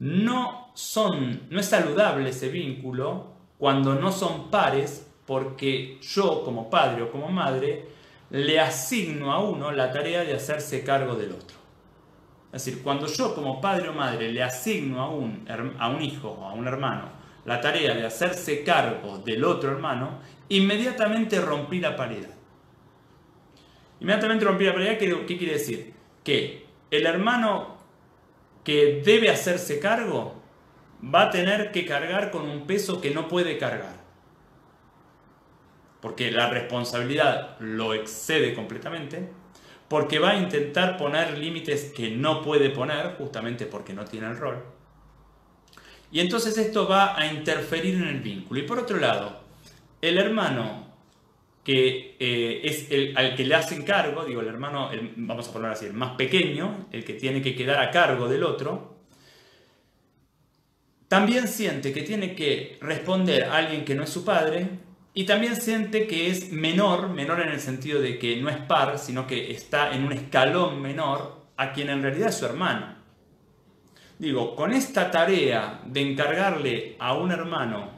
no, 0.00 0.70
son, 0.74 1.42
no 1.50 1.60
es 1.60 1.66
saludable 1.66 2.30
ese 2.30 2.48
vínculo 2.48 3.34
cuando 3.58 3.94
no 3.94 4.10
son 4.10 4.50
pares 4.50 5.06
porque 5.26 5.98
yo 6.00 6.42
como 6.42 6.68
padre 6.68 7.02
o 7.02 7.10
como 7.10 7.28
madre 7.28 7.86
le 8.30 8.58
asigno 8.58 9.32
a 9.32 9.40
uno 9.40 9.70
la 9.72 9.92
tarea 9.92 10.24
de 10.24 10.34
hacerse 10.34 10.82
cargo 10.82 11.14
del 11.14 11.32
otro. 11.32 11.58
Es 12.52 12.64
decir, 12.64 12.82
cuando 12.82 13.06
yo 13.06 13.34
como 13.34 13.60
padre 13.60 13.90
o 13.90 13.92
madre 13.92 14.32
le 14.32 14.42
asigno 14.42 15.02
a 15.02 15.10
un, 15.10 15.46
a 15.78 15.88
un 15.88 16.02
hijo 16.02 16.30
o 16.30 16.46
a 16.46 16.54
un 16.54 16.66
hermano 16.66 17.20
la 17.44 17.60
tarea 17.60 17.94
de 17.94 18.06
hacerse 18.06 18.62
cargo 18.64 19.18
del 19.18 19.44
otro 19.44 19.70
hermano, 19.70 20.20
inmediatamente 20.48 21.40
rompí 21.40 21.80
la 21.80 21.96
paridad. 21.96 22.30
Inmediatamente 24.00 24.44
rompí 24.44 24.64
la 24.64 24.72
paridad, 24.72 24.98
¿qué, 24.98 25.26
qué 25.26 25.36
quiere 25.36 25.54
decir? 25.54 25.92
Que 26.22 26.66
el 26.90 27.06
hermano 27.06 27.79
que 28.64 29.02
debe 29.04 29.30
hacerse 29.30 29.80
cargo 29.80 30.40
va 31.02 31.22
a 31.22 31.30
tener 31.30 31.72
que 31.72 31.86
cargar 31.86 32.30
con 32.30 32.48
un 32.48 32.66
peso 32.66 33.00
que 33.00 33.10
no 33.10 33.28
puede 33.28 33.58
cargar. 33.58 34.00
Porque 36.00 36.30
la 36.30 36.48
responsabilidad 36.50 37.58
lo 37.60 37.94
excede 37.94 38.54
completamente, 38.54 39.30
porque 39.88 40.18
va 40.18 40.30
a 40.30 40.36
intentar 40.36 40.96
poner 40.96 41.36
límites 41.38 41.92
que 41.94 42.10
no 42.10 42.42
puede 42.42 42.70
poner, 42.70 43.16
justamente 43.16 43.66
porque 43.66 43.92
no 43.92 44.04
tiene 44.04 44.28
el 44.28 44.36
rol. 44.36 44.64
Y 46.12 46.20
entonces 46.20 46.56
esto 46.58 46.88
va 46.88 47.18
a 47.18 47.26
interferir 47.26 47.94
en 47.96 48.08
el 48.08 48.20
vínculo. 48.20 48.60
Y 48.60 48.64
por 48.64 48.78
otro 48.78 48.98
lado, 48.98 49.40
el 50.00 50.18
hermano 50.18 50.79
que 51.64 52.16
eh, 52.18 52.60
es 52.64 52.90
el 52.90 53.16
al 53.16 53.34
que 53.36 53.44
le 53.44 53.54
hacen 53.54 53.82
cargo, 53.82 54.24
digo, 54.24 54.40
el 54.40 54.48
hermano, 54.48 54.90
vamos 55.16 55.48
a 55.48 55.52
poner 55.52 55.70
así, 55.70 55.86
el 55.86 55.92
más 55.92 56.16
pequeño, 56.16 56.88
el 56.90 57.04
que 57.04 57.14
tiene 57.14 57.42
que 57.42 57.54
quedar 57.54 57.80
a 57.80 57.90
cargo 57.90 58.28
del 58.28 58.44
otro, 58.44 59.00
también 61.08 61.48
siente 61.48 61.92
que 61.92 62.02
tiene 62.02 62.34
que 62.34 62.78
responder 62.80 63.44
a 63.44 63.56
alguien 63.56 63.84
que 63.84 63.94
no 63.96 64.04
es 64.04 64.10
su 64.10 64.24
padre 64.24 64.68
y 65.12 65.24
también 65.24 65.56
siente 65.56 66.06
que 66.06 66.30
es 66.30 66.52
menor, 66.52 67.08
menor 67.08 67.40
en 67.40 67.48
el 67.48 67.58
sentido 67.58 68.00
de 68.00 68.18
que 68.18 68.36
no 68.36 68.48
es 68.48 68.58
par, 68.58 68.96
sino 68.96 69.26
que 69.26 69.50
está 69.50 69.92
en 69.92 70.04
un 70.04 70.12
escalón 70.12 70.80
menor 70.80 71.46
a 71.56 71.72
quien 71.72 71.90
en 71.90 72.02
realidad 72.02 72.28
es 72.28 72.36
su 72.36 72.46
hermano. 72.46 72.94
Digo, 74.20 74.54
con 74.54 74.72
esta 74.72 75.10
tarea 75.10 75.80
de 75.84 76.00
encargarle 76.00 76.96
a 77.00 77.14
un 77.14 77.32
hermano 77.32 77.90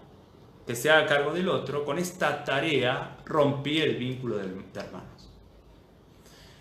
que 0.67 0.75
se 0.75 0.91
haga 0.91 1.07
cargo 1.07 1.35
del 1.35 1.49
otro, 1.49 1.85
con 1.85 1.99
esta 1.99 2.45
tarea 2.45 3.12
rompí 3.25 3.81
el 3.81 3.97
vínculo 3.97 4.39
de, 4.39 4.45
hermanos. 4.45 5.31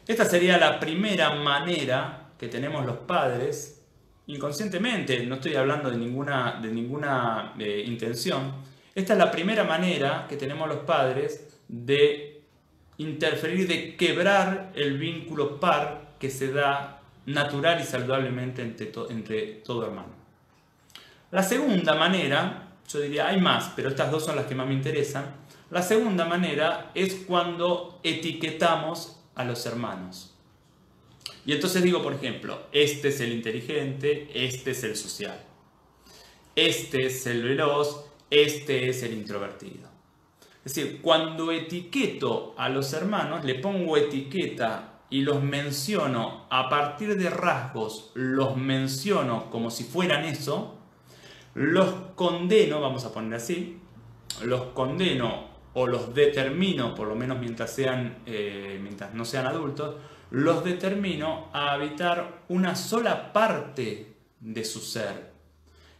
Esta 0.07 0.25
sería 0.25 0.57
la 0.57 0.79
primera 0.79 1.35
manera 1.35 2.31
que 2.37 2.47
tenemos 2.47 2.85
los 2.85 2.97
padres, 2.97 3.83
inconscientemente, 4.27 5.25
no 5.25 5.35
estoy 5.35 5.55
hablando 5.55 5.91
de 5.91 5.97
ninguna, 5.97 6.59
de 6.61 6.71
ninguna 6.71 7.53
eh, 7.59 7.83
intención, 7.85 8.53
esta 8.93 9.13
es 9.13 9.19
la 9.19 9.31
primera 9.31 9.63
manera 9.63 10.25
que 10.27 10.35
tenemos 10.35 10.67
los 10.67 10.79
padres 10.79 11.47
de 11.67 12.41
interferir, 12.97 13.67
de 13.67 13.95
quebrar 13.95 14.71
el 14.75 14.97
vínculo 14.97 15.59
par 15.59 16.15
que 16.19 16.29
se 16.29 16.51
da 16.51 17.01
natural 17.25 17.79
y 17.79 17.85
saludablemente 17.85 18.61
entre, 18.61 18.91
entre 19.09 19.41
todo 19.63 19.85
hermano. 19.85 20.09
La 21.31 21.43
segunda 21.43 21.95
manera 21.95 22.71
yo 22.91 22.99
diría, 22.99 23.27
hay 23.27 23.39
más, 23.39 23.71
pero 23.75 23.89
estas 23.89 24.11
dos 24.11 24.25
son 24.25 24.35
las 24.35 24.45
que 24.45 24.55
más 24.55 24.67
me 24.67 24.73
interesan. 24.73 25.25
La 25.71 25.81
segunda 25.81 26.25
manera 26.25 26.91
es 26.95 27.15
cuando 27.25 28.01
etiquetamos 28.03 29.21
a 29.35 29.45
los 29.45 29.65
hermanos. 29.65 30.35
Y 31.45 31.53
entonces 31.53 31.81
digo, 31.81 32.03
por 32.03 32.13
ejemplo, 32.13 32.63
este 32.73 33.07
es 33.07 33.21
el 33.21 33.31
inteligente, 33.31 34.29
este 34.33 34.71
es 34.71 34.83
el 34.83 34.97
social. 34.97 35.41
Este 36.57 37.05
es 37.05 37.25
el 37.25 37.43
veloz, 37.43 38.03
este 38.29 38.89
es 38.89 39.01
el 39.03 39.13
introvertido. 39.13 39.87
Es 40.65 40.75
decir, 40.75 40.99
cuando 41.01 41.53
etiqueto 41.53 42.53
a 42.57 42.67
los 42.67 42.91
hermanos, 42.91 43.45
le 43.45 43.55
pongo 43.55 43.95
etiqueta 43.95 44.99
y 45.09 45.21
los 45.21 45.41
menciono 45.41 46.47
a 46.49 46.67
partir 46.67 47.17
de 47.17 47.29
rasgos, 47.29 48.11
los 48.13 48.57
menciono 48.57 49.49
como 49.49 49.71
si 49.71 49.85
fueran 49.85 50.25
eso, 50.25 50.75
los 51.53 51.93
condeno, 52.15 52.81
vamos 52.81 53.05
a 53.05 53.13
poner 53.13 53.35
así, 53.35 53.79
los 54.43 54.63
condeno 54.73 55.50
o 55.73 55.87
los 55.87 56.13
determino, 56.13 56.93
por 56.95 57.07
lo 57.07 57.15
menos 57.15 57.39
mientras, 57.39 57.73
sean, 57.73 58.19
eh, 58.25 58.79
mientras 58.81 59.13
no 59.13 59.25
sean 59.25 59.45
adultos, 59.45 59.95
los 60.31 60.63
determino 60.63 61.49
a 61.53 61.71
habitar 61.71 62.43
una 62.49 62.75
sola 62.75 63.33
parte 63.33 64.15
de 64.39 64.65
su 64.65 64.79
ser 64.79 65.31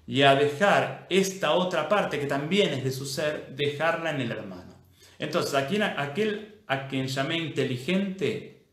y 0.07 0.23
a 0.23 0.35
dejar 0.35 1.07
esta 1.09 1.51
otra 1.53 1.87
parte 1.87 2.19
que 2.19 2.25
también 2.25 2.73
es 2.73 2.83
de 2.83 2.91
su 2.91 3.05
ser, 3.05 3.55
dejarla 3.55 4.11
en 4.11 4.21
el 4.21 4.31
hermano. 4.31 4.73
Entonces, 5.19 5.53
aquel, 5.53 5.83
aquel 5.83 6.63
a 6.67 6.87
quien 6.87 7.07
llamé 7.07 7.37
inteligente 7.37 8.65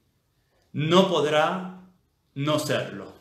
no 0.73 1.09
podrá 1.09 1.83
no 2.35 2.59
serlo. 2.59 3.13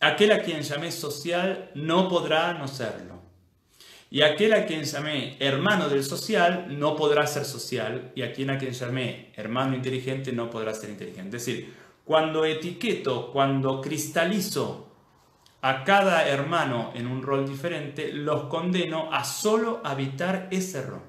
Aquel 0.00 0.32
a 0.32 0.42
quien 0.42 0.62
llamé 0.62 0.92
social 0.92 1.70
no 1.74 2.08
podrá 2.08 2.54
no 2.54 2.68
serlo. 2.68 3.09
Y 4.12 4.22
aquel 4.22 4.52
a 4.54 4.66
quien 4.66 4.82
llamé 4.82 5.36
hermano 5.38 5.88
del 5.88 6.02
social 6.02 6.66
no 6.78 6.96
podrá 6.96 7.28
ser 7.28 7.44
social. 7.44 8.10
Y 8.16 8.22
aquel 8.22 8.50
a 8.50 8.58
quien 8.58 8.72
llamé 8.72 9.32
hermano 9.36 9.76
inteligente 9.76 10.32
no 10.32 10.50
podrá 10.50 10.74
ser 10.74 10.90
inteligente. 10.90 11.36
Es 11.36 11.44
decir, 11.44 11.74
cuando 12.04 12.44
etiqueto, 12.44 13.30
cuando 13.32 13.80
cristalizo 13.80 14.88
a 15.62 15.84
cada 15.84 16.26
hermano 16.26 16.90
en 16.94 17.06
un 17.06 17.22
rol 17.22 17.48
diferente, 17.48 18.12
los 18.12 18.44
condeno 18.44 19.12
a 19.12 19.22
solo 19.22 19.80
habitar 19.84 20.48
ese 20.50 20.82
rol. 20.82 21.02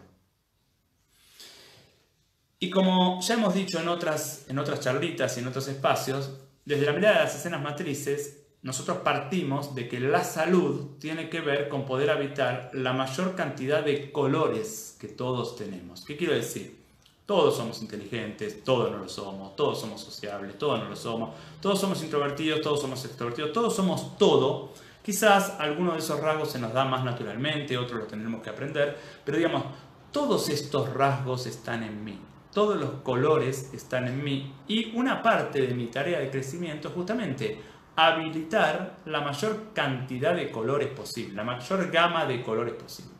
Y 2.60 2.70
como 2.70 3.20
ya 3.22 3.34
hemos 3.34 3.56
dicho 3.56 3.80
en 3.80 3.88
otras, 3.88 4.46
en 4.48 4.60
otras 4.60 4.80
charlitas 4.82 5.36
y 5.36 5.40
en 5.40 5.48
otros 5.48 5.68
espacios, 5.68 6.38
desde 6.66 6.86
la 6.86 6.94
mirada 6.94 7.18
de 7.18 7.24
las 7.24 7.36
escenas 7.36 7.64
matrices, 7.64 8.41
nosotros 8.64 8.98
partimos 9.00 9.74
de 9.74 9.88
que 9.88 10.00
la 10.00 10.24
salud 10.24 10.98
tiene 11.00 11.30
que 11.30 11.42
ver 11.42 11.68
con 11.68 11.86
poder 11.86 12.12
habitar 12.12 12.70
la 12.74 12.94
mayor 12.94 13.36
cantidad 13.36 13.84
de 13.84 14.12
colores 14.12 14.96
que 15.00 15.08
todos 15.08 15.56
tenemos. 15.56 16.06
¿Qué 16.06 16.16
quiero 16.16 16.34
decir? 16.34 16.80
Todos 17.26 17.56
somos 17.56 17.82
inteligentes, 17.82 18.64
todos 18.64 18.92
no 18.92 18.98
lo 18.98 19.10
somos, 19.10 19.56
todos 19.56 19.80
somos 19.80 20.02
sociables, 20.02 20.60
todos 20.60 20.80
no 20.80 20.90
lo 20.90 20.96
somos, 20.96 21.32
todos 21.60 21.80
somos 21.80 22.04
introvertidos, 22.04 22.62
todos 22.62 22.82
somos 22.82 23.04
extrovertidos, 23.06 23.52
todos 23.52 23.76
somos 23.76 24.18
todo. 24.18 24.74
Quizás 25.02 25.56
alguno 25.58 25.94
de 25.94 26.00
esos 26.00 26.20
rasgos 26.20 26.52
se 26.52 26.60
nos 26.60 26.74
da 26.74 26.86
más 26.86 27.04
naturalmente, 27.04 27.78
otros 27.78 28.02
lo 28.02 28.06
tendremos 28.06 28.44
que 28.44 28.52
aprender, 28.52 28.96
pero 29.26 29.38
digamos, 29.38 29.64
todos 30.12 30.50
estos 30.50 30.94
rasgos 30.94 31.48
están 31.48 31.84
en 31.84 32.04
mí, 32.04 32.20
todos 32.54 32.80
los 32.80 32.92
colores 33.02 33.74
están 33.74 34.08
en 34.08 34.24
mí 34.24 34.54
y 34.68 34.96
una 34.96 35.24
parte 35.24 35.62
de 35.66 35.74
mi 35.74 35.88
tarea 35.88 36.20
de 36.20 36.30
crecimiento 36.30 36.90
justamente 36.90 37.71
habilitar 37.96 38.98
la 39.06 39.22
mayor 39.22 39.74
cantidad 39.74 40.36
de 40.36 40.50
colores 40.52 40.88
posible, 40.90 41.36
la 41.36 41.44
mayor 41.44 41.92
gama 41.92 42.26
de 42.26 42.42
colores 42.42 42.74
posible. 42.74 43.12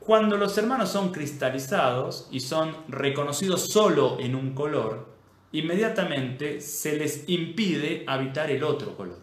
Cuando 0.00 0.36
los 0.36 0.58
hermanos 0.58 0.90
son 0.90 1.12
cristalizados 1.12 2.28
y 2.32 2.40
son 2.40 2.76
reconocidos 2.88 3.68
solo 3.68 4.18
en 4.18 4.34
un 4.34 4.52
color, 4.52 5.12
inmediatamente 5.52 6.60
se 6.60 6.96
les 6.96 7.28
impide 7.28 8.04
habitar 8.08 8.50
el 8.50 8.64
otro 8.64 8.96
color. 8.96 9.20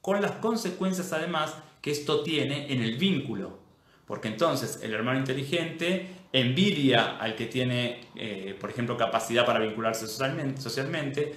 Con 0.00 0.22
las 0.22 0.32
consecuencias 0.32 1.12
además 1.12 1.54
que 1.82 1.90
esto 1.90 2.22
tiene 2.22 2.72
en 2.72 2.82
el 2.82 2.96
vínculo, 2.96 3.58
porque 4.06 4.28
entonces 4.28 4.80
el 4.82 4.94
hermano 4.94 5.18
inteligente 5.18 6.08
envidia 6.34 7.16
al 7.16 7.36
que 7.36 7.46
tiene, 7.46 8.00
eh, 8.16 8.56
por 8.60 8.68
ejemplo, 8.68 8.96
capacidad 8.96 9.46
para 9.46 9.60
vincularse 9.60 10.08
socialmente, 10.08 11.32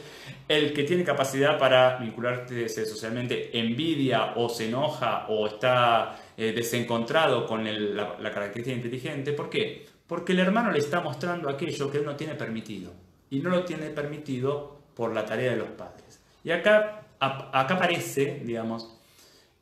el 0.48 0.74
que 0.74 0.84
tiene 0.84 1.04
capacidad 1.04 1.60
para 1.60 1.98
vincularse 1.98 2.68
socialmente 2.68 3.58
envidia 3.60 4.34
o 4.36 4.50
se 4.50 4.68
enoja 4.68 5.28
o 5.30 5.46
está 5.46 6.20
eh, 6.36 6.52
desencontrado 6.52 7.46
con 7.46 7.64
la, 7.96 8.32
característica 8.32 8.76
inteligente. 8.76 9.34
¿Por 9.34 9.52
qué? 9.52 9.86
Porque 10.08 10.32
el 10.32 10.40
hermano 10.40 10.72
le 10.72 10.80
está 10.80 11.00
mostrando 11.00 11.48
aquello 11.48 11.92
que 11.92 12.00
él 12.00 12.06
no 12.06 12.16
tiene 12.16 12.34
permitido 12.34 12.92
y 13.30 13.40
no 13.40 13.52
lo 13.52 13.64
tiene 13.66 13.92
permitido 13.92 14.80
por 14.96 15.14
la 15.14 15.24
tarea 15.24 15.52
de 15.52 15.58
los 15.58 15.70
padres. 15.70 16.20
Y 16.44 16.50
acá 16.50 17.04
acá 17.20 17.76
aparece, 17.76 18.42
digamos, 18.44 18.96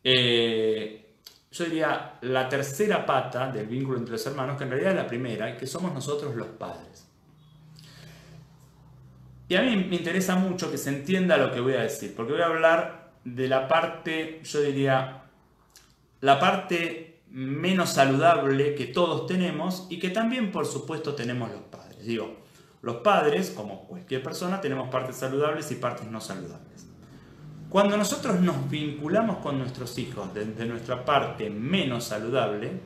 eh, 0.01 1.04
yo 1.55 1.63
diría 1.63 2.17
la 2.21 2.49
tercera 2.49 3.05
pata 3.05 3.49
del 3.49 3.67
vínculo 3.67 3.97
entre 3.97 4.13
los 4.13 4.25
hermanos, 4.25 4.57
que 4.57 4.65
en 4.65 4.71
realidad 4.71 4.91
es 4.91 4.97
la 4.97 5.07
primera, 5.07 5.55
que 5.55 5.65
somos 5.65 5.93
nosotros 5.93 6.35
los 6.35 6.47
padres. 6.47 7.07
Y 9.47 9.55
a 9.55 9.61
mí 9.61 9.73
me 9.77 9.95
interesa 9.95 10.35
mucho 10.35 10.69
que 10.69 10.77
se 10.77 10.89
entienda 10.89 11.37
lo 11.37 11.53
que 11.53 11.61
voy 11.61 11.73
a 11.73 11.81
decir, 11.81 12.13
porque 12.13 12.33
voy 12.33 12.41
a 12.41 12.47
hablar 12.47 13.11
de 13.23 13.47
la 13.47 13.69
parte, 13.69 14.41
yo 14.43 14.59
diría, 14.59 15.23
la 16.19 16.39
parte 16.39 17.21
menos 17.29 17.91
saludable 17.91 18.75
que 18.75 18.87
todos 18.87 19.25
tenemos 19.25 19.87
y 19.89 19.99
que 19.99 20.09
también 20.09 20.51
por 20.51 20.65
supuesto 20.65 21.15
tenemos 21.15 21.49
los 21.51 21.61
padres. 21.61 22.05
Digo, 22.05 22.35
los 22.81 22.97
padres, 22.97 23.51
como 23.51 23.87
cualquier 23.87 24.21
persona, 24.21 24.59
tenemos 24.59 24.89
partes 24.89 25.15
saludables 25.15 25.71
y 25.71 25.75
partes 25.75 26.07
no 26.07 26.19
saludables. 26.19 26.74
Cuando 27.69 27.97
nosotros 27.97 28.39
nos 28.39 28.69
vinculamos 28.69 29.37
con 29.37 29.57
nuestros 29.57 29.97
hijos 29.97 30.33
desde 30.33 30.65
nuestra 30.65 31.03
parte 31.03 31.49
menos 31.49 32.05
saludable, 32.05 32.79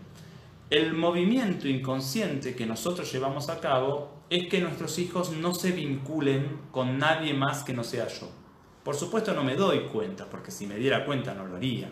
el 0.69 0.93
movimiento 0.93 1.67
inconsciente 1.67 2.55
que 2.55 2.65
nosotros 2.65 3.11
llevamos 3.11 3.49
a 3.49 3.59
cabo 3.59 4.19
es 4.29 4.47
que 4.49 4.61
nuestros 4.61 4.97
hijos 4.99 5.31
no 5.31 5.53
se 5.53 5.71
vinculen 5.71 6.61
con 6.71 6.97
nadie 6.97 7.33
más 7.33 7.63
que 7.63 7.73
no 7.73 7.83
sea 7.83 8.07
yo. 8.07 8.29
Por 8.83 8.95
supuesto 8.95 9.33
no 9.33 9.43
me 9.43 9.55
doy 9.55 9.81
cuenta, 9.91 10.25
porque 10.25 10.51
si 10.51 10.65
me 10.65 10.75
diera 10.75 11.05
cuenta 11.05 11.33
no 11.33 11.45
lo 11.45 11.57
haría. 11.57 11.91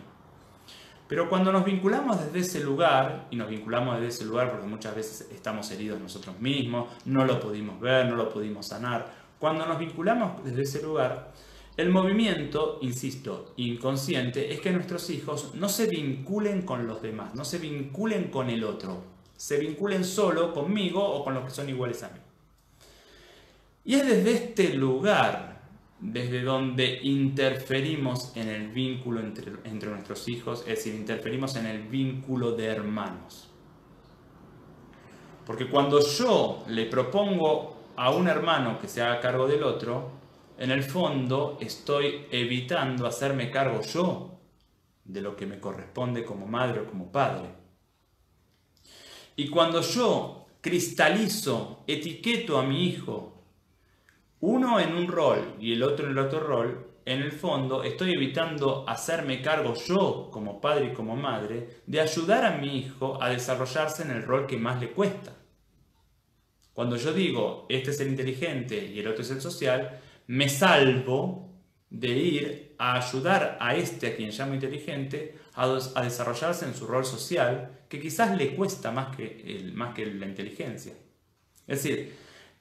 Pero 1.08 1.28
cuando 1.28 1.52
nos 1.52 1.64
vinculamos 1.64 2.20
desde 2.20 2.40
ese 2.40 2.60
lugar, 2.60 3.26
y 3.30 3.36
nos 3.36 3.48
vinculamos 3.48 3.96
desde 3.96 4.08
ese 4.08 4.24
lugar 4.24 4.50
porque 4.50 4.66
muchas 4.66 4.94
veces 4.94 5.28
estamos 5.32 5.70
heridos 5.70 6.00
nosotros 6.00 6.38
mismos, 6.38 6.88
no 7.04 7.24
lo 7.24 7.38
pudimos 7.40 7.80
ver, 7.80 8.06
no 8.06 8.16
lo 8.16 8.28
pudimos 8.28 8.66
sanar, 8.66 9.10
cuando 9.38 9.64
nos 9.66 9.78
vinculamos 9.78 10.44
desde 10.44 10.62
ese 10.62 10.82
lugar, 10.82 11.32
el 11.78 11.90
movimiento, 11.90 12.80
insisto, 12.82 13.54
inconsciente, 13.56 14.52
es 14.52 14.60
que 14.60 14.72
nuestros 14.72 15.08
hijos 15.10 15.54
no 15.54 15.68
se 15.68 15.86
vinculen 15.86 16.62
con 16.62 16.88
los 16.88 17.00
demás, 17.00 17.36
no 17.36 17.44
se 17.44 17.58
vinculen 17.58 18.32
con 18.32 18.50
el 18.50 18.64
otro, 18.64 19.04
se 19.36 19.58
vinculen 19.58 20.04
solo 20.04 20.52
conmigo 20.52 21.00
o 21.00 21.22
con 21.22 21.34
los 21.34 21.44
que 21.44 21.52
son 21.52 21.68
iguales 21.68 22.02
a 22.02 22.08
mí. 22.08 22.18
Y 23.84 23.94
es 23.94 24.04
desde 24.04 24.32
este 24.32 24.74
lugar 24.74 25.62
desde 26.00 26.42
donde 26.42 26.98
interferimos 27.00 28.36
en 28.36 28.48
el 28.48 28.68
vínculo 28.70 29.20
entre, 29.20 29.88
nuestros 29.88 30.28
hijos, 30.28 30.62
es 30.62 30.78
decir, 30.78 30.96
interferimos 30.96 31.54
en 31.54 31.66
el 31.66 31.82
vínculo 31.82 32.56
de 32.56 32.66
hermanos. 32.66 33.48
Porque 35.46 35.68
cuando 35.68 36.00
yo 36.00 36.64
le 36.66 36.86
propongo 36.86 37.76
a 37.94 38.10
un 38.10 38.26
hermano 38.26 38.80
que 38.80 38.88
se 38.88 39.00
haga 39.00 39.20
cargo 39.20 39.46
del 39.46 39.62
otro, 39.62 40.17
en 40.58 40.72
el 40.72 40.82
fondo 40.82 41.56
estoy 41.60 42.26
evitando 42.30 43.06
hacerme 43.06 43.50
cargo 43.50 43.80
yo 43.82 44.40
de 45.04 45.22
lo 45.22 45.36
que 45.36 45.46
me 45.46 45.60
corresponde 45.60 46.24
como 46.24 46.46
madre 46.46 46.80
o 46.80 46.86
como 46.86 47.10
padre. 47.10 47.48
Y 49.36 49.48
cuando 49.48 49.80
yo 49.80 50.46
cristalizo, 50.60 51.84
etiqueto 51.86 52.58
a 52.58 52.64
mi 52.64 52.86
hijo 52.86 53.34
uno 54.40 54.78
en 54.80 54.94
un 54.94 55.08
rol 55.08 55.54
y 55.60 55.72
el 55.72 55.82
otro 55.82 56.06
en 56.06 56.12
el 56.12 56.18
otro 56.18 56.40
rol, 56.40 56.86
en 57.04 57.22
el 57.22 57.32
fondo 57.32 57.82
estoy 57.82 58.12
evitando 58.12 58.84
hacerme 58.86 59.40
cargo 59.40 59.74
yo 59.74 60.28
como 60.30 60.60
padre 60.60 60.86
y 60.86 60.94
como 60.94 61.16
madre 61.16 61.82
de 61.86 62.00
ayudar 62.00 62.44
a 62.44 62.58
mi 62.58 62.78
hijo 62.78 63.22
a 63.22 63.30
desarrollarse 63.30 64.02
en 64.02 64.10
el 64.10 64.24
rol 64.24 64.46
que 64.46 64.56
más 64.56 64.80
le 64.80 64.90
cuesta. 64.90 65.34
Cuando 66.72 66.96
yo 66.96 67.12
digo, 67.12 67.66
este 67.68 67.90
es 67.90 68.00
el 68.00 68.08
inteligente 68.08 68.84
y 68.84 69.00
el 69.00 69.08
otro 69.08 69.22
es 69.22 69.30
el 69.30 69.40
social, 69.40 70.00
me 70.28 70.48
salvo 70.48 71.52
de 71.90 72.08
ir 72.08 72.74
a 72.78 72.94
ayudar 72.94 73.58
a 73.60 73.74
este 73.74 74.06
a 74.06 74.16
quien 74.16 74.30
llamo 74.30 74.54
inteligente 74.54 75.36
a, 75.54 75.66
desarrollarse 76.02 76.64
en 76.64 76.74
su 76.74 76.86
rol 76.86 77.04
social, 77.04 77.80
que 77.88 78.00
quizás 78.00 78.36
le 78.36 78.54
cuesta 78.54 78.92
más 78.92 79.16
que, 79.16 79.70
más 79.74 79.94
que 79.94 80.06
la 80.06 80.26
inteligencia. 80.26 80.92
Es 81.66 81.82
decir, 81.82 82.14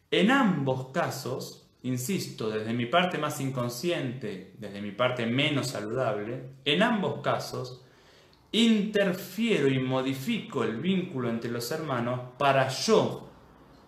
en 0.10 0.32
ambos 0.32 0.90
casos 0.92 1.68
insisto, 1.84 2.50
desde 2.50 2.74
mi 2.74 2.86
parte 2.86 3.18
más 3.18 3.40
inconsciente, 3.40 4.54
desde 4.58 4.82
mi 4.82 4.92
parte 4.92 5.26
menos 5.26 5.68
saludable, 5.68 6.50
en 6.66 6.84
ambos 6.84 7.22
casos, 7.22 7.84
interfiero 8.52 9.68
y 9.68 9.80
modifico 9.80 10.64
el 10.64 10.78
vínculo 10.78 11.30
entre 11.30 11.52
los 11.52 11.72
hermanos 11.72 12.20
para 12.38 12.68
yo 12.70 13.30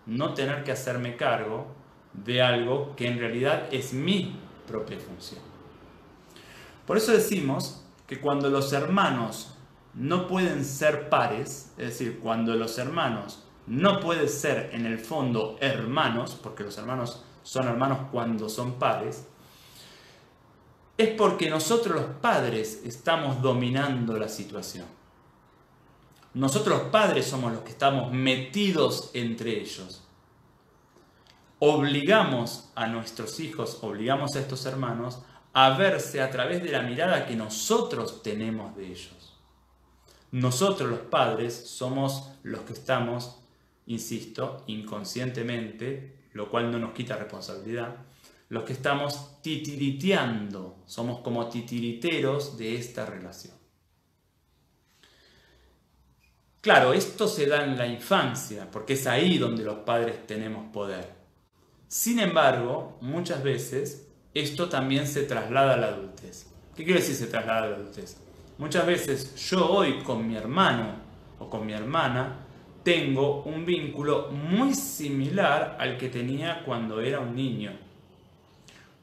no 0.06 0.34
tener 0.34 0.64
que 0.64 0.72
hacerme 0.72 1.16
cargo 1.16 1.79
de 2.12 2.42
algo 2.42 2.94
que 2.96 3.06
en 3.06 3.18
realidad 3.18 3.68
es 3.72 3.92
mi 3.92 4.36
propia 4.66 4.98
función. 4.98 5.40
Por 6.86 6.96
eso 6.96 7.12
decimos 7.12 7.82
que 8.06 8.20
cuando 8.20 8.50
los 8.50 8.72
hermanos 8.72 9.54
no 9.94 10.26
pueden 10.26 10.64
ser 10.64 11.08
pares, 11.08 11.72
es 11.78 11.86
decir, 11.86 12.18
cuando 12.20 12.54
los 12.54 12.78
hermanos 12.78 13.44
no 13.66 14.00
pueden 14.00 14.28
ser 14.28 14.70
en 14.72 14.86
el 14.86 14.98
fondo 14.98 15.56
hermanos, 15.60 16.38
porque 16.42 16.64
los 16.64 16.76
hermanos 16.78 17.22
son 17.42 17.68
hermanos 17.68 18.08
cuando 18.10 18.48
son 18.48 18.74
padres, 18.74 19.26
es 20.96 21.10
porque 21.10 21.48
nosotros 21.48 21.94
los 21.94 22.16
padres 22.16 22.82
estamos 22.84 23.40
dominando 23.40 24.18
la 24.18 24.28
situación. 24.28 24.86
Nosotros 26.34 26.78
los 26.78 26.88
padres 26.88 27.26
somos 27.26 27.52
los 27.52 27.62
que 27.62 27.70
estamos 27.70 28.12
metidos 28.12 29.10
entre 29.14 29.60
ellos. 29.60 30.02
Obligamos 31.60 32.70
a 32.74 32.88
nuestros 32.88 33.38
hijos, 33.38 33.78
obligamos 33.82 34.34
a 34.34 34.40
estos 34.40 34.66
hermanos 34.66 35.20
a 35.52 35.76
verse 35.76 36.20
a 36.20 36.30
través 36.30 36.62
de 36.62 36.72
la 36.72 36.82
mirada 36.82 37.26
que 37.26 37.36
nosotros 37.36 38.22
tenemos 38.22 38.76
de 38.76 38.86
ellos. 38.86 39.38
Nosotros 40.32 40.90
los 40.90 41.00
padres 41.00 41.54
somos 41.54 42.32
los 42.42 42.60
que 42.62 42.72
estamos, 42.72 43.40
insisto, 43.86 44.64
inconscientemente 44.66 46.20
lo 46.32 46.50
cual 46.50 46.70
no 46.70 46.78
nos 46.78 46.92
quita 46.92 47.16
responsabilidad, 47.16 47.96
los 48.48 48.64
que 48.64 48.72
estamos 48.72 49.42
titiriteando, 49.42 50.82
somos 50.86 51.20
como 51.20 51.48
titiriteros 51.48 52.56
de 52.58 52.76
esta 52.76 53.06
relación. 53.06 53.54
Claro, 56.60 56.92
esto 56.92 57.26
se 57.26 57.46
da 57.46 57.64
en 57.64 57.78
la 57.78 57.86
infancia, 57.86 58.70
porque 58.70 58.94
es 58.94 59.06
ahí 59.06 59.38
donde 59.38 59.64
los 59.64 59.78
padres 59.78 60.26
tenemos 60.26 60.70
poder. 60.72 61.19
Sin 61.90 62.20
embargo, 62.20 62.96
muchas 63.00 63.42
veces 63.42 64.06
esto 64.32 64.68
también 64.68 65.08
se 65.08 65.24
traslada 65.24 65.74
a 65.74 65.76
la 65.76 65.88
adultez. 65.88 66.46
¿Qué 66.76 66.84
quiere 66.84 67.00
decir 67.00 67.16
se 67.16 67.26
traslada 67.26 67.64
a 67.64 67.66
la 67.66 67.74
adultez? 67.74 68.16
Muchas 68.58 68.86
veces 68.86 69.34
yo 69.50 69.68
hoy 69.68 69.98
con 70.04 70.24
mi 70.24 70.36
hermano 70.36 70.94
o 71.40 71.50
con 71.50 71.66
mi 71.66 71.72
hermana 71.72 72.46
tengo 72.84 73.42
un 73.42 73.66
vínculo 73.66 74.28
muy 74.30 74.72
similar 74.72 75.78
al 75.80 75.98
que 75.98 76.08
tenía 76.08 76.62
cuando 76.64 77.00
era 77.00 77.18
un 77.18 77.34
niño, 77.34 77.72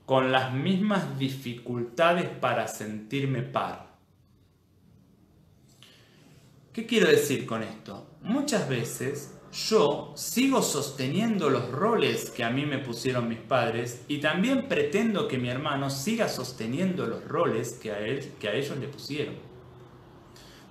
con 0.06 0.32
las 0.32 0.54
mismas 0.54 1.19
dificultades 1.19 2.30
para 2.30 2.69
sentirme 2.69 3.41
par. 3.41 3.97
¿Qué 6.71 6.86
quiero 6.86 7.10
decir 7.10 7.45
con 7.45 7.63
esto? 7.63 8.08
Muchas 8.21 8.69
veces 8.69 9.37
yo 9.51 10.13
sigo 10.15 10.62
sosteniendo 10.62 11.49
los 11.49 11.71
roles 11.71 12.29
que 12.29 12.43
a 12.43 12.49
mí 12.49 12.65
me 12.65 12.79
pusieron 12.79 13.27
mis 13.27 13.39
padres 13.39 14.03
y 14.07 14.19
también 14.19 14.67
pretendo 14.67 15.27
que 15.27 15.38
mi 15.38 15.49
hermano 15.49 15.89
siga 15.89 16.27
sosteniendo 16.27 17.05
los 17.05 17.23
roles 17.25 17.73
que 17.81 17.91
a, 17.91 17.99
él, 17.99 18.33
que 18.39 18.49
a 18.49 18.53
ellos 18.53 18.77
le 18.77 18.88
pusieron. 18.88 19.36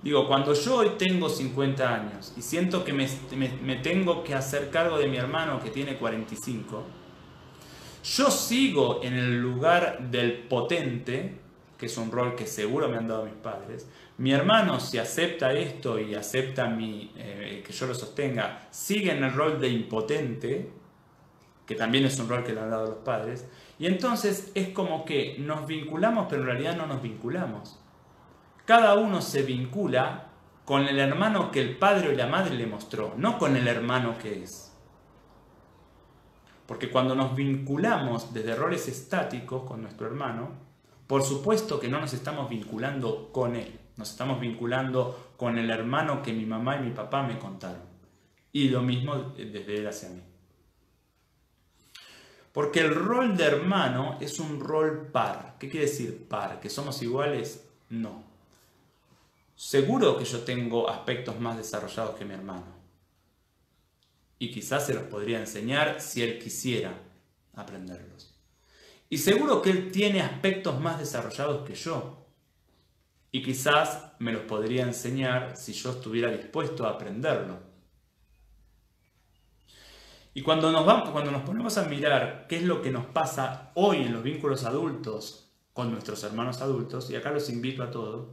Digo, 0.01 0.27
cuando 0.27 0.53
yo 0.53 0.75
hoy 0.77 0.91
tengo 0.97 1.27
50 1.27 1.93
años 1.93 2.33
y 2.37 2.41
siento 2.41 2.83
que 2.83 2.93
me, 2.93 3.75
tengo 3.77 4.23
que 4.23 4.35
hacer 4.35 4.69
cargo 4.69 4.97
de 4.97 5.07
mi 5.07 5.17
hermano 5.17 5.59
que 5.59 5.71
tiene 5.71 5.97
45, 5.97 6.83
yo 8.03 8.31
sigo 8.31 9.01
en 9.03 9.15
el 9.15 9.41
lugar 9.41 10.09
del 10.09 10.43
potente, 10.47 11.39
que 11.77 11.87
es 11.87 11.97
un 11.97 12.11
rol 12.11 12.35
que 12.35 12.45
seguro 12.45 12.87
me 12.87 12.97
han 12.97 13.07
dado 13.07 13.25
mis 13.25 13.33
padres. 13.33 13.87
Mi 14.17 14.31
hermano, 14.31 14.79
si 14.79 14.97
acepta 14.97 15.53
esto 15.53 15.99
y 15.99 16.15
acepta 16.15 16.75
eh, 16.79 17.63
que 17.65 17.71
yo 17.71 17.85
lo 17.85 17.93
sostenga, 17.93 18.67
sigue 18.71 19.11
en 19.11 19.23
el 19.23 19.33
rol 19.33 19.61
de 19.61 19.69
impotente, 19.69 20.71
que 21.67 21.75
también 21.75 22.05
es 22.05 22.17
un 22.19 22.27
rol 22.27 22.43
que 22.43 22.53
le 22.53 22.61
han 22.61 22.71
dado 22.71 22.87
los 22.87 22.97
padres. 22.97 23.47
Y 23.77 23.85
entonces 23.85 24.51
es 24.55 24.69
como 24.69 25.05
que 25.05 25.35
nos 25.37 25.67
vinculamos, 25.67 26.25
pero 26.29 26.41
en 26.41 26.47
realidad 26.47 26.75
no 26.75 26.87
nos 26.87 27.01
vinculamos. 27.01 27.79
Cada 28.65 28.95
uno 28.95 29.21
se 29.21 29.43
vincula 29.43 30.29
con 30.65 30.87
el 30.87 30.97
hermano 30.97 31.51
que 31.51 31.61
el 31.61 31.77
padre 31.77 32.09
o 32.09 32.11
la 32.13 32.27
madre 32.27 32.55
le 32.55 32.65
mostró, 32.65 33.13
no 33.17 33.37
con 33.37 33.55
el 33.55 33.67
hermano 33.67 34.17
que 34.17 34.43
es. 34.43 34.73
Porque 36.65 36.89
cuando 36.89 37.15
nos 37.15 37.35
vinculamos 37.35 38.33
desde 38.33 38.55
roles 38.55 38.87
estáticos 38.87 39.63
con 39.63 39.83
nuestro 39.83 40.07
hermano, 40.07 40.49
por 41.05 41.23
supuesto 41.23 41.79
que 41.79 41.87
no 41.87 42.01
nos 42.01 42.13
estamos 42.13 42.49
vinculando 42.49 43.29
con 43.31 43.55
él, 43.55 43.79
nos 43.97 44.11
estamos 44.11 44.39
vinculando 44.39 45.33
con 45.37 45.57
el 45.57 45.69
hermano 45.69 46.21
que 46.21 46.31
mi 46.31 46.45
mamá 46.45 46.77
y 46.77 46.81
mi 46.81 46.91
papá 46.91 47.23
me 47.23 47.37
contaron. 47.37 47.81
Y 48.51 48.69
lo 48.69 48.81
mismo 48.81 49.15
desde 49.35 49.77
él 49.77 49.87
hacia 49.87 50.09
mí. 50.09 50.21
Porque 52.53 52.79
el 52.79 52.95
rol 52.95 53.37
de 53.37 53.43
hermano 53.43 54.17
es 54.19 54.39
un 54.39 54.59
rol 54.59 55.09
par. 55.11 55.57
¿Qué 55.59 55.69
quiere 55.69 55.85
decir 55.85 56.27
par? 56.27 56.59
¿Que 56.59 56.69
somos 56.69 57.01
iguales? 57.01 57.67
No. 57.89 58.23
Seguro 59.55 60.17
que 60.17 60.25
yo 60.25 60.41
tengo 60.41 60.89
aspectos 60.89 61.39
más 61.39 61.57
desarrollados 61.57 62.15
que 62.15 62.25
mi 62.25 62.33
hermano. 62.33 62.65
Y 64.39 64.51
quizás 64.51 64.85
se 64.85 64.93
los 64.93 65.03
podría 65.03 65.39
enseñar 65.39 65.99
si 66.01 66.21
él 66.21 66.39
quisiera 66.39 66.93
aprenderlos. 67.55 68.35
Y 69.09 69.17
seguro 69.19 69.61
que 69.61 69.71
él 69.71 69.91
tiene 69.91 70.21
aspectos 70.21 70.79
más 70.79 70.99
desarrollados 70.99 71.67
que 71.67 71.75
yo. 71.75 72.26
Y 73.31 73.43
quizás 73.43 74.13
me 74.19 74.31
los 74.31 74.43
podría 74.43 74.83
enseñar 74.83 75.57
si 75.57 75.73
yo 75.73 75.91
estuviera 75.91 76.31
dispuesto 76.31 76.85
a 76.85 76.91
aprenderlo. 76.91 77.59
Y 80.37 80.43
cuando 80.43 80.71
nos, 80.71 80.85
vamos, 80.85 81.09
cuando 81.09 81.31
nos 81.31 81.41
ponemos 81.41 81.79
a 81.79 81.85
mirar 81.85 82.45
qué 82.47 82.57
es 82.57 82.63
lo 82.63 82.81
que 82.83 82.91
nos 82.91 83.05
pasa 83.07 83.71
hoy 83.73 84.03
en 84.03 84.13
los 84.13 84.21
vínculos 84.21 84.65
adultos 84.65 85.51
con 85.73 85.91
nuestros 85.91 86.23
hermanos 86.23 86.61
adultos, 86.61 87.09
y 87.09 87.15
acá 87.15 87.31
los 87.31 87.49
invito 87.49 87.81
a 87.81 87.89
todos, 87.89 88.27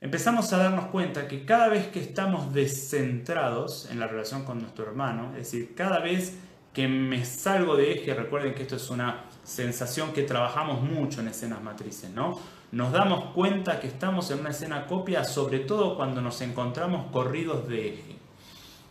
empezamos 0.00 0.52
a 0.52 0.58
darnos 0.58 0.86
cuenta 0.86 1.28
que 1.28 1.44
cada 1.44 1.68
vez 1.68 1.86
que 1.88 2.00
estamos 2.00 2.52
descentrados 2.52 3.88
en 3.90 4.00
la 4.00 4.08
relación 4.08 4.44
con 4.44 4.58
nuestro 4.58 4.84
hermano, 4.84 5.30
es 5.30 5.50
decir, 5.50 5.74
cada 5.76 6.00
vez 6.00 6.38
que 6.72 6.88
me 6.88 7.24
salgo 7.24 7.76
de 7.76 7.92
eje, 7.92 8.12
recuerden 8.12 8.54
que 8.54 8.62
esto 8.62 8.74
es 8.74 8.90
una 8.90 9.26
sensación 9.44 10.12
que 10.12 10.24
trabajamos 10.24 10.82
mucho 10.82 11.20
en 11.20 11.28
escenas 11.28 11.62
matrices, 11.62 12.10
¿no? 12.10 12.38
Nos 12.72 12.90
damos 12.90 13.26
cuenta 13.26 13.78
que 13.78 13.86
estamos 13.86 14.30
en 14.30 14.40
una 14.40 14.50
escena 14.50 14.86
copia, 14.86 15.22
sobre 15.22 15.60
todo 15.60 15.96
cuando 15.96 16.20
nos 16.20 16.40
encontramos 16.40 17.12
corridos 17.12 17.68
de 17.68 17.88
eje. 17.88 18.16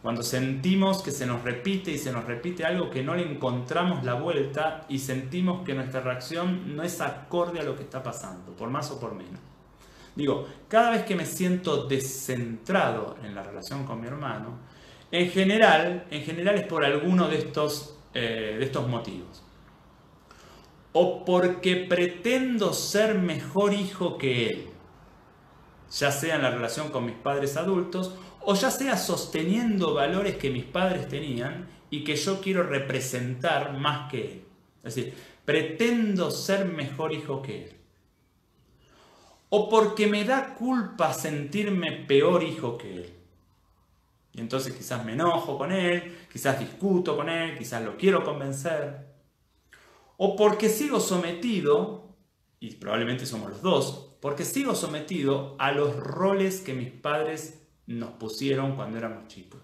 Cuando 0.01 0.23
sentimos 0.23 1.01
que 1.01 1.11
se 1.11 1.25
nos 1.25 1.43
repite 1.43 1.91
y 1.91 1.97
se 1.97 2.11
nos 2.11 2.25
repite 2.25 2.63
algo 2.63 2.89
que 2.89 3.03
no 3.03 3.15
le 3.15 3.29
encontramos 3.29 4.05
la 4.05 4.13
vuelta 4.13 4.85
y 4.88 4.99
sentimos 4.99 5.65
que 5.65 5.73
nuestra 5.73 5.99
reacción 5.99 6.75
no 6.75 6.83
es 6.83 7.01
acorde 7.01 7.59
a 7.59 7.63
lo 7.63 7.75
que 7.75 7.83
está 7.83 8.01
pasando, 8.01 8.53
por 8.53 8.69
más 8.69 8.91
o 8.91 8.99
por 8.99 9.13
menos. 9.13 9.41
Digo, 10.15 10.47
cada 10.69 10.91
vez 10.91 11.03
que 11.03 11.15
me 11.15 11.25
siento 11.25 11.85
descentrado 11.85 13.17
en 13.23 13.35
la 13.35 13.43
relación 13.43 13.85
con 13.85 13.99
mi 13.99 14.07
hermano, 14.07 14.59
en 15.11 15.29
general, 15.31 16.05
en 16.09 16.23
general 16.23 16.55
es 16.55 16.67
por 16.67 16.85
alguno 16.85 17.27
de 17.27 17.39
estos, 17.39 17.97
eh, 18.13 18.55
de 18.57 18.65
estos 18.65 18.88
motivos 18.88 19.44
o 20.97 21.25
porque 21.25 21.75
pretendo 21.75 22.71
ser 22.71 23.15
mejor 23.15 23.73
hijo 23.73 24.17
que 24.17 24.47
él, 24.47 24.67
ya 25.91 26.10
sea 26.10 26.36
en 26.36 26.41
la 26.41 26.51
relación 26.51 26.89
con 26.89 27.05
mis 27.05 27.15
padres 27.15 27.58
adultos 27.58 28.15
o 28.39 28.55
ya 28.55 28.71
sea 28.71 28.95
sosteniendo 28.95 29.93
valores 29.93 30.38
que 30.38 30.49
mis 30.49 30.63
padres 30.63 31.10
tenían 31.10 31.67
y 31.89 32.05
que 32.05 32.15
yo 32.15 32.39
quiero 32.39 32.63
representar 32.63 33.77
más 33.77 34.10
que 34.10 34.21
él. 34.21 34.45
Es 34.86 34.95
decir, 34.95 35.13
pretendo 35.43 36.31
ser 36.31 36.63
mejor 36.63 37.12
hijo 37.12 37.41
que 37.41 37.65
él. 37.65 37.75
O 39.49 39.67
porque 39.67 40.08
me 40.08 40.23
da 40.23 40.55
culpa 40.55 41.13
sentirme 41.13 42.05
peor 42.08 42.41
hijo 42.41 42.77
que 42.77 42.93
él. 42.93 43.13
Y 44.31 44.39
entonces 44.39 44.73
quizás 44.73 45.03
me 45.03 45.12
enojo 45.12 45.58
con 45.58 45.73
él, 45.73 46.19
quizás 46.31 46.58
discuto 46.58 47.17
con 47.17 47.27
él, 47.27 47.58
quizás 47.58 47.84
lo 47.84 47.97
quiero 47.97 48.23
convencer 48.23 49.14
o 50.17 50.36
porque 50.36 50.69
sigo 50.69 50.99
sometido, 50.99 52.15
y 52.60 52.75
probablemente 52.75 53.25
somos 53.25 53.49
los 53.49 53.62
dos, 53.62 54.15
porque 54.21 54.45
sigo 54.45 54.75
sometido 54.75 55.56
a 55.60 55.71
los 55.71 55.95
roles 55.95 56.62
que 56.62 56.73
mis 56.73 56.91
padres 56.91 57.62
nos 57.86 58.12
pusieron 58.12 58.75
cuando 58.75 58.97
éramos 58.97 59.28
chicos. 59.28 59.62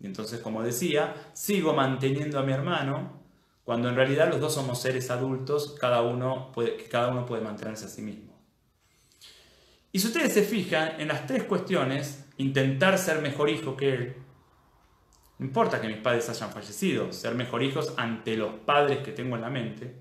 Y 0.00 0.06
entonces, 0.06 0.40
como 0.40 0.62
decía, 0.62 1.14
sigo 1.32 1.72
manteniendo 1.74 2.38
a 2.38 2.42
mi 2.42 2.52
hermano, 2.52 3.22
cuando 3.64 3.88
en 3.88 3.94
realidad 3.94 4.28
los 4.28 4.40
dos 4.40 4.54
somos 4.54 4.80
seres 4.80 5.10
adultos, 5.10 5.76
cada 5.80 6.02
uno 6.02 6.50
puede, 6.52 6.76
cada 6.88 7.08
uno 7.08 7.24
puede 7.24 7.42
mantenerse 7.42 7.84
a 7.84 7.88
sí 7.88 8.02
mismo. 8.02 8.32
Y 9.92 10.00
si 10.00 10.08
ustedes 10.08 10.32
se 10.32 10.42
fijan 10.42 11.00
en 11.00 11.08
las 11.08 11.26
tres 11.26 11.44
cuestiones, 11.44 12.24
intentar 12.38 12.98
ser 12.98 13.22
mejor 13.22 13.50
hijo 13.50 13.76
que 13.76 13.94
él, 13.94 14.16
no 15.42 15.48
importa 15.48 15.80
que 15.80 15.88
mis 15.88 15.96
padres 15.96 16.28
hayan 16.28 16.52
fallecido, 16.52 17.12
ser 17.12 17.34
mejor 17.34 17.64
hijos 17.64 17.94
ante 17.96 18.36
los 18.36 18.54
padres 18.64 18.98
que 18.98 19.10
tengo 19.10 19.34
en 19.34 19.42
la 19.42 19.50
mente. 19.50 19.96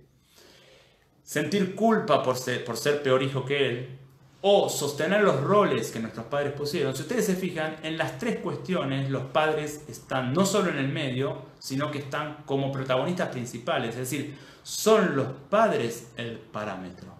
Sentir 1.23 1.73
culpa 1.73 2.21
por 2.21 2.37
ser, 2.37 2.63
por 2.63 2.77
ser 2.77 3.01
peor 3.01 3.23
hijo 3.23 3.43
que 3.43 3.67
él. 3.67 3.99
O 4.41 4.69
sostener 4.69 5.23
los 5.23 5.41
roles 5.41 5.89
que 5.89 5.99
nuestros 5.99 6.27
padres 6.27 6.53
pusieron. 6.53 6.95
Si 6.95 7.01
ustedes 7.01 7.25
se 7.25 7.35
fijan, 7.35 7.77
en 7.81 7.97
las 7.97 8.19
tres 8.19 8.37
cuestiones 8.37 9.09
los 9.09 9.23
padres 9.31 9.83
están 9.89 10.31
no 10.31 10.45
solo 10.45 10.69
en 10.69 10.77
el 10.77 10.89
medio, 10.89 11.41
sino 11.57 11.89
que 11.89 11.97
están 11.97 12.43
como 12.45 12.71
protagonistas 12.71 13.29
principales. 13.29 13.95
Es 13.95 14.11
decir, 14.11 14.37
son 14.61 15.15
los 15.15 15.27
padres 15.49 16.11
el 16.17 16.37
parámetro. 16.37 17.15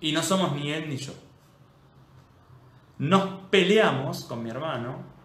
Y 0.00 0.12
no 0.12 0.22
somos 0.22 0.54
ni 0.54 0.70
él 0.70 0.88
ni 0.88 0.96
yo. 0.96 1.12
Nos 2.98 3.48
peleamos 3.50 4.22
con 4.26 4.44
mi 4.44 4.50
hermano 4.50 5.17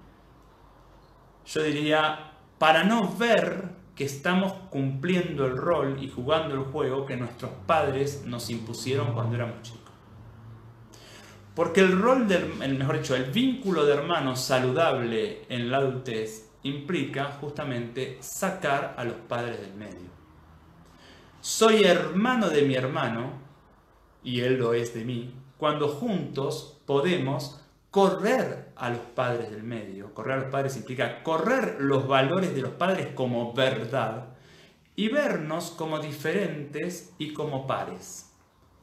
yo 1.46 1.64
diría, 1.64 2.32
para 2.58 2.84
no 2.84 3.14
ver 3.16 3.70
que 3.96 4.06
estamos 4.06 4.54
cumpliendo 4.70 5.46
el 5.46 5.58
rol 5.58 5.98
y 6.02 6.10
jugando 6.10 6.56
el 6.56 6.62
juego 6.62 7.06
que 7.06 7.16
nuestros 7.16 7.52
padres 7.68 8.24
nos 8.26 8.50
impusieron 8.50 9.14
cuando 9.14 9.36
éramos 9.36 9.62
chicos. 9.62 9.82
Porque 11.56 11.82
el 11.82 12.00
rol 12.00 12.28
del, 12.28 12.56
mejor 12.56 12.98
dicho, 12.98 13.16
el 13.16 13.26
vínculo 13.26 13.86
de 13.86 13.94
hermanos 13.94 14.40
saludable 14.40 15.44
en 15.50 15.70
la 15.70 15.78
adultez 15.78 16.50
implica 16.64 17.26
justamente 17.40 18.18
sacar 18.22 18.96
a 18.98 19.04
los 19.04 19.16
padres 19.16 19.62
del 19.62 19.74
medio. 19.76 20.10
Soy 21.42 21.84
hermano 21.84 22.50
de 22.50 22.64
mi 22.64 22.74
hermano, 22.74 23.34
y 24.24 24.40
él 24.40 24.58
lo 24.58 24.74
es 24.74 24.94
de 24.96 25.06
mí, 25.06 25.36
cuando 25.58 25.90
juntos 25.90 26.80
podemos 26.86 27.63
correr 27.94 28.72
a 28.76 28.90
los 28.90 29.02
padres 29.02 29.52
del 29.52 29.62
medio. 29.62 30.16
Correr 30.16 30.34
a 30.34 30.42
los 30.42 30.52
padres 30.52 30.76
implica 30.78 31.22
correr 31.22 31.78
los 31.80 32.08
valores 32.08 32.56
de 32.56 32.62
los 32.62 32.72
padres 32.72 33.10
como 33.14 33.54
verdad 33.54 34.30
y 34.96 35.10
vernos 35.10 35.70
como 35.70 36.00
diferentes 36.00 37.14
y 37.20 37.34
como 37.34 37.68
pares. 37.68 38.32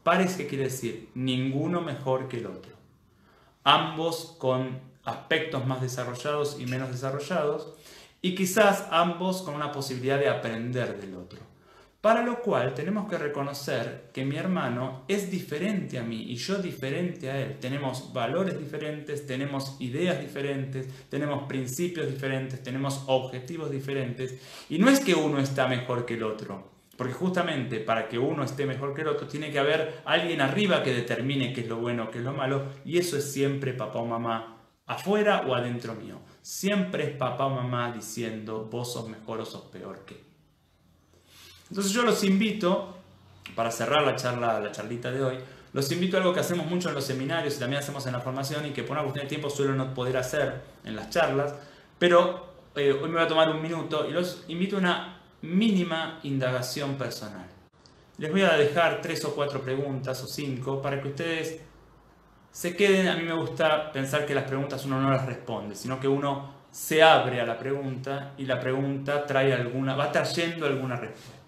Pares, 0.04 0.36
¿qué 0.36 0.46
quiere 0.46 0.64
decir? 0.64 1.10
Ninguno 1.16 1.80
mejor 1.80 2.28
que 2.28 2.36
el 2.36 2.46
otro. 2.46 2.70
Ambos 3.64 4.36
con 4.38 4.78
aspectos 5.02 5.66
más 5.66 5.80
desarrollados 5.80 6.60
y 6.60 6.66
menos 6.66 6.92
desarrollados 6.92 7.74
y 8.22 8.36
quizás 8.36 8.86
ambos 8.92 9.42
con 9.42 9.54
una 9.54 9.72
posibilidad 9.72 10.20
de 10.20 10.28
aprender 10.28 11.00
del 11.00 11.16
otro. 11.16 11.40
Para 12.00 12.22
lo 12.22 12.40
cual 12.40 12.72
tenemos 12.72 13.10
que 13.10 13.18
reconocer 13.18 14.08
que 14.14 14.24
mi 14.24 14.36
hermano 14.36 15.04
es 15.06 15.30
diferente 15.30 15.98
a 15.98 16.02
mí 16.02 16.22
y 16.28 16.36
yo 16.36 16.56
diferente 16.56 17.30
a 17.30 17.38
él. 17.38 17.58
Tenemos 17.60 18.14
valores 18.14 18.58
diferentes, 18.58 19.26
tenemos 19.26 19.76
ideas 19.80 20.18
diferentes, 20.18 20.88
tenemos 21.10 21.42
principios 21.46 22.10
diferentes, 22.10 22.62
tenemos 22.62 23.04
objetivos 23.06 23.70
diferentes. 23.70 24.34
Y 24.70 24.78
no 24.78 24.88
es 24.88 25.00
que 25.00 25.14
uno 25.14 25.40
está 25.40 25.68
mejor 25.68 26.06
que 26.06 26.14
el 26.14 26.22
otro, 26.22 26.70
porque 26.96 27.12
justamente 27.12 27.80
para 27.80 28.08
que 28.08 28.18
uno 28.18 28.44
esté 28.44 28.64
mejor 28.64 28.94
que 28.94 29.02
el 29.02 29.08
otro 29.08 29.26
tiene 29.26 29.50
que 29.50 29.58
haber 29.58 30.00
alguien 30.06 30.40
arriba 30.40 30.82
que 30.82 30.94
determine 30.94 31.52
qué 31.52 31.60
es 31.60 31.68
lo 31.68 31.76
bueno, 31.76 32.10
qué 32.10 32.16
es 32.16 32.24
lo 32.24 32.32
malo. 32.32 32.64
Y 32.82 32.96
eso 32.96 33.18
es 33.18 33.30
siempre 33.30 33.74
papá 33.74 33.98
o 33.98 34.06
mamá, 34.06 34.56
afuera 34.86 35.44
o 35.46 35.54
adentro 35.54 35.94
mío. 35.94 36.22
Siempre 36.40 37.04
es 37.04 37.10
papá 37.10 37.44
o 37.44 37.50
mamá 37.50 37.92
diciendo 37.92 38.70
vos 38.72 38.90
sos 38.90 39.06
mejor 39.06 39.40
o 39.40 39.44
sos 39.44 39.64
peor 39.64 40.06
que 40.06 40.29
entonces 41.70 41.92
yo 41.92 42.02
los 42.02 42.22
invito, 42.24 42.96
para 43.54 43.70
cerrar 43.70 44.02
la 44.02 44.16
charla, 44.16 44.60
la 44.60 44.72
charlita 44.72 45.10
de 45.10 45.22
hoy, 45.22 45.38
los 45.72 45.90
invito 45.92 46.16
a 46.16 46.20
algo 46.20 46.34
que 46.34 46.40
hacemos 46.40 46.66
mucho 46.66 46.88
en 46.88 46.96
los 46.96 47.04
seminarios 47.04 47.56
y 47.56 47.60
también 47.60 47.80
hacemos 47.80 48.04
en 48.06 48.12
la 48.12 48.20
formación 48.20 48.66
y 48.66 48.70
que 48.70 48.82
por 48.82 48.92
una 48.92 49.02
cuestión 49.02 49.24
de 49.24 49.28
tiempo 49.28 49.48
suelo 49.48 49.74
no 49.74 49.94
poder 49.94 50.16
hacer 50.16 50.60
en 50.84 50.96
las 50.96 51.10
charlas, 51.10 51.54
pero 51.98 52.50
eh, 52.74 52.92
hoy 52.92 53.08
me 53.08 53.14
voy 53.14 53.22
a 53.22 53.28
tomar 53.28 53.50
un 53.50 53.62
minuto 53.62 54.06
y 54.08 54.12
los 54.12 54.44
invito 54.48 54.76
a 54.76 54.78
una 54.80 55.20
mínima 55.42 56.18
indagación 56.24 56.96
personal. 56.96 57.46
Les 58.18 58.30
voy 58.30 58.42
a 58.42 58.54
dejar 58.54 59.00
tres 59.00 59.24
o 59.24 59.34
cuatro 59.34 59.62
preguntas 59.62 60.22
o 60.22 60.26
cinco 60.26 60.82
para 60.82 61.00
que 61.00 61.08
ustedes 61.08 61.60
se 62.50 62.76
queden. 62.76 63.08
A 63.08 63.16
mí 63.16 63.22
me 63.22 63.34
gusta 63.34 63.90
pensar 63.92 64.26
que 64.26 64.34
las 64.34 64.44
preguntas 64.44 64.84
uno 64.84 65.00
no 65.00 65.10
las 65.10 65.24
responde, 65.24 65.74
sino 65.74 65.98
que 65.98 66.08
uno 66.08 66.52
se 66.70 67.02
abre 67.02 67.40
a 67.40 67.46
la 67.46 67.58
pregunta 67.58 68.32
y 68.36 68.44
la 68.44 68.60
pregunta 68.60 69.24
trae 69.24 69.52
alguna, 69.52 69.96
va 69.96 70.12
trayendo 70.12 70.66
alguna 70.66 70.96
respuesta. 70.96 71.39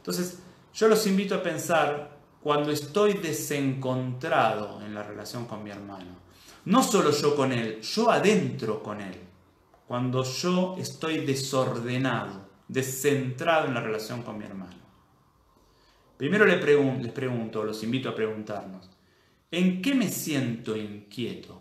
Entonces, 0.00 0.38
yo 0.72 0.88
los 0.88 1.06
invito 1.06 1.34
a 1.34 1.42
pensar 1.42 2.18
cuando 2.42 2.72
estoy 2.72 3.14
desencontrado 3.14 4.80
en 4.80 4.94
la 4.94 5.02
relación 5.02 5.44
con 5.44 5.62
mi 5.62 5.70
hermano. 5.70 6.16
No 6.64 6.82
solo 6.82 7.10
yo 7.10 7.36
con 7.36 7.52
él, 7.52 7.82
yo 7.82 8.10
adentro 8.10 8.82
con 8.82 9.02
él. 9.02 9.14
Cuando 9.86 10.24
yo 10.24 10.76
estoy 10.78 11.26
desordenado, 11.26 12.48
descentrado 12.66 13.66
en 13.66 13.74
la 13.74 13.80
relación 13.80 14.22
con 14.22 14.38
mi 14.38 14.44
hermano. 14.44 14.80
Primero 16.16 16.46
les, 16.46 16.64
les 16.64 17.12
pregunto, 17.12 17.62
los 17.62 17.82
invito 17.82 18.08
a 18.08 18.14
preguntarnos, 18.14 18.88
¿en 19.50 19.82
qué 19.82 19.94
me 19.94 20.08
siento 20.08 20.76
inquieto? 20.76 21.60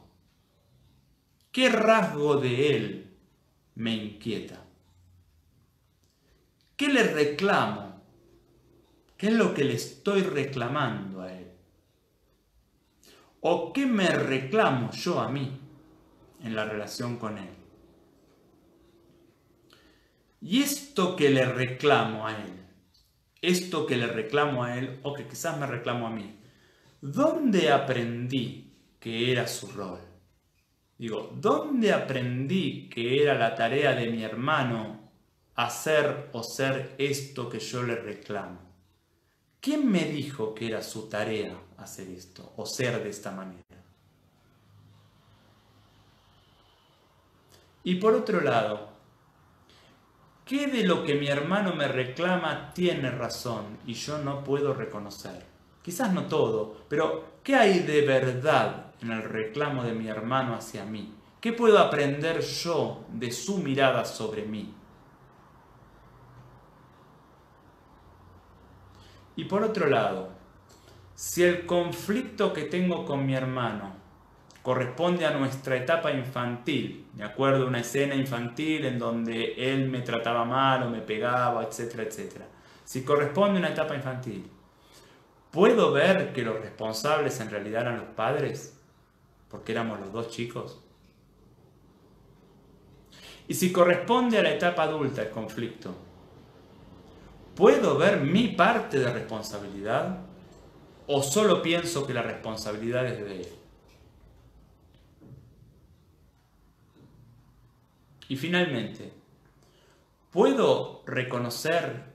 ¿Qué 1.51 1.67
rasgo 1.69 2.37
de 2.37 2.75
él 2.75 3.17
me 3.75 3.95
inquieta? 3.95 4.63
¿Qué 6.77 6.87
le 6.87 7.03
reclamo? 7.03 7.88
¿Qué 9.19 9.27
es 9.27 9.33
lo 9.33 9.53
que 9.53 9.65
le 9.65 9.73
estoy 9.73 10.21
reclamando 10.21 11.23
a 11.23 11.33
él? 11.33 11.51
¿O 13.41 13.73
qué 13.73 13.85
me 13.85 14.07
reclamo 14.07 14.91
yo 14.91 15.19
a 15.19 15.27
mí 15.27 15.59
en 16.41 16.55
la 16.55 16.63
relación 16.63 17.17
con 17.17 17.37
él? 17.37 17.49
Y 20.39 20.61
esto 20.61 21.17
que 21.17 21.29
le 21.31 21.43
reclamo 21.43 22.27
a 22.27 22.31
él, 22.31 22.65
esto 23.41 23.85
que 23.85 23.97
le 23.97 24.07
reclamo 24.07 24.63
a 24.63 24.77
él, 24.77 25.01
o 25.03 25.13
que 25.13 25.27
quizás 25.27 25.59
me 25.59 25.67
reclamo 25.67 26.07
a 26.07 26.11
mí, 26.11 26.39
¿dónde 27.01 27.73
aprendí 27.73 28.71
que 29.01 29.33
era 29.33 29.47
su 29.47 29.67
rol? 29.67 29.99
Digo, 30.97 31.35
¿dónde 31.35 31.91
aprendí 31.91 32.87
que 32.87 33.21
era 33.21 33.33
la 33.33 33.53
tarea 33.53 33.91
de 33.95 34.09
mi 34.09 34.23
hermano 34.23 35.11
hacer 35.55 36.29
o 36.31 36.41
ser 36.41 36.95
esto 36.97 37.49
que 37.49 37.59
yo 37.59 37.83
le 37.83 37.97
reclamo? 37.97 38.68
¿Quién 39.61 39.91
me 39.91 40.05
dijo 40.05 40.55
que 40.55 40.67
era 40.67 40.81
su 40.81 41.09
tarea 41.09 41.53
hacer 41.77 42.07
esto 42.07 42.53
o 42.55 42.65
ser 42.65 43.03
de 43.03 43.09
esta 43.09 43.31
manera? 43.31 43.63
Y 47.83 47.95
por 47.95 48.13
otro 48.13 48.39
lado, 48.39 48.87
¿qué 50.45 50.67
de 50.67 50.83
lo 50.83 51.03
que 51.03 51.15
mi 51.15 51.27
hermano 51.27 51.75
me 51.75 51.89
reclama 51.89 52.71
tiene 52.73 53.11
razón 53.11 53.79
y 53.85 53.95
yo 53.95 54.19
no 54.19 54.45
puedo 54.45 54.73
reconocer? 54.73 55.43
Quizás 55.81 56.13
no 56.13 56.27
todo, 56.27 56.85
pero 56.87 57.39
¿qué 57.43 57.55
hay 57.55 57.79
de 57.79 58.01
verdad 58.01 58.93
en 59.01 59.11
el 59.11 59.23
reclamo 59.23 59.83
de 59.83 59.91
mi 59.93 60.07
hermano 60.07 60.55
hacia 60.55 60.85
mí? 60.85 61.15
¿Qué 61.41 61.51
puedo 61.51 61.79
aprender 61.79 62.39
yo 62.41 63.05
de 63.11 63.31
su 63.31 63.57
mirada 63.57 64.05
sobre 64.05 64.43
mí? 64.43 64.73
Y 69.39 69.45
por 69.45 69.63
otro 69.63 69.87
lado, 69.87 70.31
si 71.15 71.43
el 71.43 71.65
conflicto 71.65 72.51
que 72.51 72.63
tengo 72.63 73.05
con 73.05 73.25
mi 73.25 73.35
hermano 73.35 73.93
corresponde 74.61 75.25
a 75.25 75.31
nuestra 75.31 75.77
etapa 75.77 76.11
infantil, 76.11 77.07
me 77.15 77.23
acuerdo 77.23 77.65
una 77.65 77.79
escena 77.79 78.15
infantil 78.15 78.85
en 78.85 78.99
donde 78.99 79.53
él 79.53 79.89
me 79.89 80.01
trataba 80.01 80.43
mal 80.43 80.83
o 80.83 80.89
me 80.89 80.99
pegaba, 80.99 81.63
etcétera, 81.63 82.03
etcétera. 82.03 82.47
Si 82.83 83.03
corresponde 83.03 83.59
a 83.59 83.61
una 83.61 83.69
etapa 83.69 83.95
infantil, 83.95 84.45
¿puedo 85.51 85.93
ver 85.93 86.33
que 86.33 86.43
los 86.43 86.59
responsables 86.59 87.39
en 87.39 87.49
realidad 87.49 87.83
eran 87.83 87.97
los 87.99 88.09
padres? 88.09 88.75
porque 89.49 89.71
éramos 89.71 89.99
los 89.99 90.11
dos 90.11 90.29
chicos. 90.29 90.79
Y 93.47 93.55
si 93.55 93.71
corresponde 93.71 94.37
a 94.37 94.43
la 94.43 94.51
etapa 94.51 94.83
adulta 94.83 95.23
el 95.23 95.29
conflicto, 95.29 95.95
¿puedo 97.59 97.97
ver 97.97 98.21
mi 98.21 98.47
parte 98.47 98.99
de 98.99 99.11
responsabilidad 99.11 100.21
o 101.07 101.21
solo 101.21 101.61
pienso 101.61 102.07
que 102.07 102.13
la 102.13 102.21
responsabilidad 102.21 103.05
es 103.05 103.19
de 103.19 103.41
él? 103.41 103.47
Y 108.29 108.37
finalmente, 108.37 109.11
¿puedo 110.31 111.03
reconocer 111.05 112.05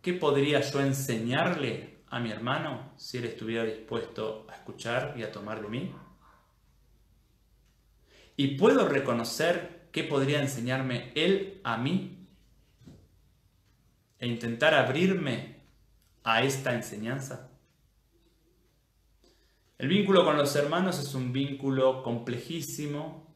qué 0.00 0.14
podría 0.14 0.60
yo 0.62 0.80
enseñarle 0.80 1.98
a 2.08 2.18
mi 2.18 2.30
hermano 2.30 2.92
si 2.96 3.18
él 3.18 3.26
estuviera 3.26 3.64
dispuesto 3.64 4.46
a 4.48 4.54
escuchar 4.54 5.16
y 5.18 5.22
a 5.22 5.30
tomar 5.30 5.60
de 5.60 5.68
mí? 5.68 5.94
¿Y 8.36 8.56
puedo 8.56 8.88
reconocer 8.88 9.88
qué 9.92 10.04
podría 10.04 10.40
enseñarme 10.40 11.12
Él 11.14 11.60
a 11.64 11.76
mí? 11.76 12.17
E 14.18 14.26
intentar 14.26 14.74
abrirme 14.74 15.56
a 16.24 16.42
esta 16.42 16.74
enseñanza. 16.74 17.50
El 19.78 19.88
vínculo 19.88 20.24
con 20.24 20.36
los 20.36 20.56
hermanos 20.56 20.98
es 20.98 21.14
un 21.14 21.32
vínculo 21.32 22.02
complejísimo 22.02 23.28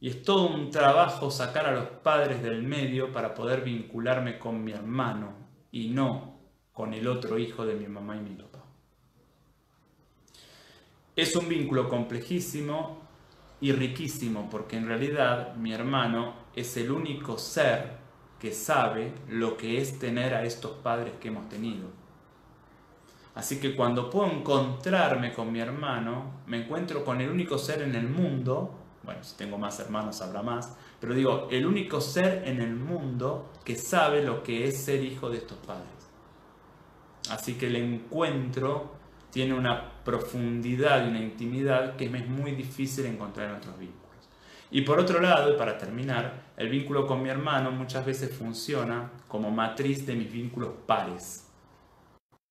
y 0.00 0.08
es 0.08 0.22
todo 0.22 0.48
un 0.48 0.70
trabajo 0.70 1.30
sacar 1.30 1.66
a 1.66 1.72
los 1.72 1.88
padres 2.02 2.42
del 2.42 2.62
medio 2.62 3.12
para 3.12 3.34
poder 3.34 3.62
vincularme 3.62 4.38
con 4.38 4.62
mi 4.64 4.72
hermano 4.72 5.32
y 5.70 5.88
no 5.88 6.40
con 6.72 6.92
el 6.92 7.06
otro 7.06 7.38
hijo 7.38 7.64
de 7.64 7.76
mi 7.76 7.86
mamá 7.86 8.16
y 8.16 8.20
mi 8.20 8.34
papá. 8.34 8.64
Es 11.14 11.34
un 11.36 11.48
vínculo 11.48 11.88
complejísimo 11.88 13.00
y 13.60 13.72
riquísimo 13.72 14.50
porque 14.50 14.76
en 14.76 14.86
realidad 14.86 15.54
mi 15.54 15.72
hermano 15.72 16.34
es 16.54 16.76
el 16.76 16.90
único 16.90 17.38
ser 17.38 18.05
que 18.40 18.52
sabe 18.52 19.12
lo 19.28 19.56
que 19.56 19.80
es 19.80 19.98
tener 19.98 20.34
a 20.34 20.44
estos 20.44 20.72
padres 20.72 21.14
que 21.20 21.28
hemos 21.28 21.48
tenido. 21.48 21.88
Así 23.34 23.60
que 23.60 23.76
cuando 23.76 24.08
puedo 24.08 24.30
encontrarme 24.30 25.32
con 25.32 25.52
mi 25.52 25.60
hermano, 25.60 26.40
me 26.46 26.64
encuentro 26.64 27.04
con 27.04 27.20
el 27.20 27.28
único 27.28 27.58
ser 27.58 27.82
en 27.82 27.94
el 27.94 28.08
mundo, 28.08 28.74
bueno, 29.02 29.22
si 29.22 29.36
tengo 29.36 29.58
más 29.58 29.78
hermanos 29.78 30.22
habrá 30.22 30.42
más, 30.42 30.74
pero 31.00 31.14
digo, 31.14 31.48
el 31.50 31.66
único 31.66 32.00
ser 32.00 32.44
en 32.46 32.60
el 32.62 32.74
mundo 32.74 33.52
que 33.64 33.76
sabe 33.76 34.22
lo 34.22 34.42
que 34.42 34.66
es 34.66 34.78
ser 34.82 35.04
hijo 35.04 35.28
de 35.28 35.38
estos 35.38 35.58
padres. 35.58 35.86
Así 37.30 37.54
que 37.54 37.66
el 37.66 37.76
encuentro 37.76 38.94
tiene 39.30 39.52
una 39.52 40.02
profundidad 40.02 41.04
y 41.04 41.10
una 41.10 41.20
intimidad 41.20 41.96
que 41.96 42.06
es 42.06 42.28
muy 42.28 42.52
difícil 42.52 43.04
encontrar 43.04 43.50
en 43.50 43.56
otros 43.56 43.78
vínculos. 43.78 44.05
Y 44.70 44.82
por 44.82 44.98
otro 44.98 45.20
lado, 45.20 45.52
y 45.52 45.56
para 45.56 45.78
terminar, 45.78 46.52
el 46.56 46.68
vínculo 46.68 47.06
con 47.06 47.22
mi 47.22 47.28
hermano 47.28 47.70
muchas 47.70 48.04
veces 48.04 48.36
funciona 48.36 49.10
como 49.28 49.50
matriz 49.50 50.06
de 50.06 50.14
mis 50.14 50.32
vínculos 50.32 50.70
pares. 50.86 51.46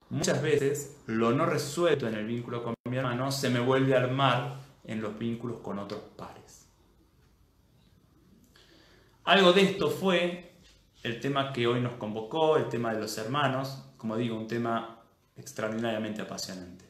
Muchas 0.10 0.42
veces 0.42 1.02
lo 1.08 1.32
no 1.32 1.46
resuelto 1.46 2.08
en 2.08 2.16
el 2.16 2.26
vínculo 2.26 2.64
con 2.64 2.76
mi 2.90 2.98
hermano 2.98 3.32
se 3.32 3.50
me 3.50 3.60
vuelve 3.60 3.96
a 3.96 4.00
armar 4.00 4.58
en 4.84 5.02
los 5.02 5.18
vínculos 5.18 5.60
con 5.60 5.80
otros 5.80 6.02
pares. 6.16 6.68
Algo 9.24 9.54
de 9.54 9.64
esto 9.64 9.90
fue 9.90 10.54
el 11.02 11.20
tema 11.20 11.52
que 11.52 11.66
hoy 11.66 11.82
nos 11.82 11.94
convocó, 11.94 12.58
el 12.58 12.70
tema 12.70 12.94
de 12.94 13.00
los 13.00 13.18
hermanos, 13.18 13.84
como 13.98 14.16
digo, 14.16 14.38
un 14.38 14.48
tema 14.48 15.02
extraordinariamente 15.36 16.22
apasionante. 16.22 16.86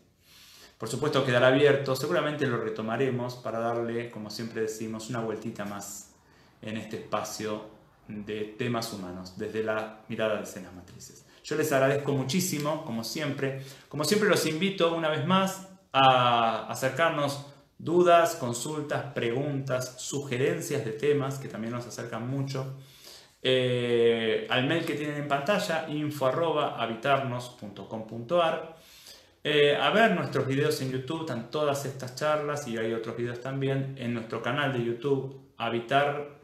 Por 0.78 0.90
supuesto 0.90 1.26
quedará 1.26 1.48
abierto, 1.48 1.96
seguramente 1.96 2.46
lo 2.48 2.58
retomaremos 2.58 3.36
para 3.36 3.60
darle, 3.60 4.12
como 4.12 4.30
siempre 4.30 4.62
decimos, 4.62 5.10
una 5.10 5.22
vueltita 5.22 5.66
más 5.66 6.12
en 6.62 6.78
este 6.78 6.98
espacio 6.98 7.74
de 8.08 8.56
temas 8.58 8.92
humanos, 8.94 9.38
desde 9.38 9.64
la 9.64 10.02
mirada 10.10 10.36
de 10.36 10.44
escenas 10.44 10.74
matrices. 10.74 11.26
Yo 11.44 11.56
les 11.56 11.72
agradezco 11.72 12.12
muchísimo, 12.12 12.84
como 12.86 13.04
siempre. 13.04 13.64
Como 13.88 14.04
siempre 14.04 14.28
los 14.28 14.46
invito 14.46 14.96
una 14.96 15.10
vez 15.10 15.26
más 15.26 15.70
a 15.94 16.68
acercarnos 16.68 17.46
dudas, 17.78 18.36
consultas, 18.36 19.14
preguntas, 19.14 20.02
sugerencias 20.02 20.84
de 20.84 20.92
temas 20.92 21.38
que 21.38 21.48
también 21.48 21.74
nos 21.74 21.86
acercan 21.86 22.28
mucho 22.28 22.76
eh, 23.48 24.48
al 24.50 24.66
mail 24.66 24.84
que 24.86 24.96
tienen 24.96 25.18
en 25.18 25.28
pantalla, 25.28 25.88
info 25.88 26.26
habitarnos.com.ar. 26.26 28.75
Eh, 29.48 29.78
a 29.80 29.92
ver 29.92 30.16
nuestros 30.16 30.48
videos 30.48 30.82
en 30.82 30.92
YouTube, 30.92 31.20
están 31.20 31.52
todas 31.52 31.86
estas 31.86 32.16
charlas 32.16 32.68
y 32.68 32.80
hay 32.80 32.94
otros 32.94 33.16
videos 33.16 33.42
también 33.42 33.94
en 34.00 34.16
nuestro 34.16 34.42
canal 34.42 34.74
de 34.74 34.84
YouTube, 34.84 35.40
Habitar 35.56 36.40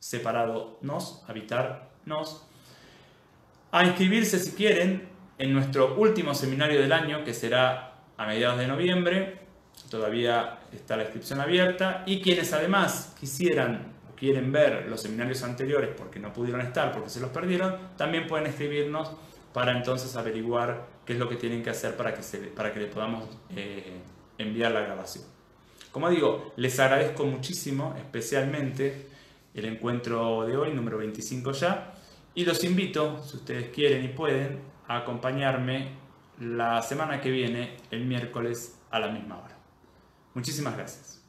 Separado 0.00 0.76
Nos, 0.82 1.22
Habitar 1.28 1.90
Nos. 2.04 2.44
A 3.70 3.84
inscribirse 3.84 4.40
si 4.40 4.56
quieren 4.56 5.08
en 5.38 5.52
nuestro 5.52 5.94
último 5.94 6.34
seminario 6.34 6.80
del 6.80 6.90
año 6.92 7.22
que 7.22 7.32
será 7.32 7.94
a 8.16 8.26
mediados 8.26 8.58
de 8.58 8.66
noviembre. 8.66 9.38
Todavía 9.88 10.58
está 10.72 10.96
la 10.96 11.04
inscripción 11.04 11.40
abierta 11.40 12.02
y 12.06 12.20
quienes 12.20 12.52
además 12.52 13.14
quisieran 13.20 13.92
quieren 14.16 14.50
ver 14.50 14.88
los 14.88 15.02
seminarios 15.02 15.44
anteriores 15.44 15.90
porque 15.96 16.18
no 16.18 16.32
pudieron 16.32 16.60
estar, 16.60 16.90
porque 16.90 17.08
se 17.08 17.20
los 17.20 17.30
perdieron, 17.30 17.76
también 17.96 18.26
pueden 18.26 18.48
escribirnos 18.48 19.12
para 19.52 19.76
entonces 19.76 20.16
averiguar 20.16 20.86
qué 21.04 21.14
es 21.14 21.18
lo 21.18 21.28
que 21.28 21.36
tienen 21.36 21.62
que 21.62 21.70
hacer 21.70 21.96
para 21.96 22.14
que, 22.14 22.22
se, 22.22 22.38
para 22.38 22.72
que 22.72 22.80
les 22.80 22.92
podamos 22.92 23.28
eh, 23.50 24.00
enviar 24.38 24.72
la 24.72 24.80
grabación. 24.80 25.24
Como 25.90 26.08
digo, 26.08 26.52
les 26.56 26.78
agradezco 26.80 27.24
muchísimo, 27.24 27.94
especialmente 27.98 29.08
el 29.54 29.66
encuentro 29.66 30.46
de 30.46 30.56
hoy, 30.56 30.72
número 30.72 30.98
25 30.98 31.52
ya, 31.52 31.94
y 32.34 32.44
los 32.44 32.64
invito, 32.64 33.22
si 33.22 33.36
ustedes 33.36 33.68
quieren 33.68 34.04
y 34.04 34.08
pueden, 34.08 34.60
a 34.88 34.98
acompañarme 34.98 35.90
la 36.40 36.80
semana 36.80 37.20
que 37.20 37.30
viene, 37.30 37.76
el 37.90 38.04
miércoles 38.06 38.78
a 38.90 38.98
la 38.98 39.08
misma 39.08 39.38
hora. 39.38 39.56
Muchísimas 40.34 40.76
gracias. 40.76 41.21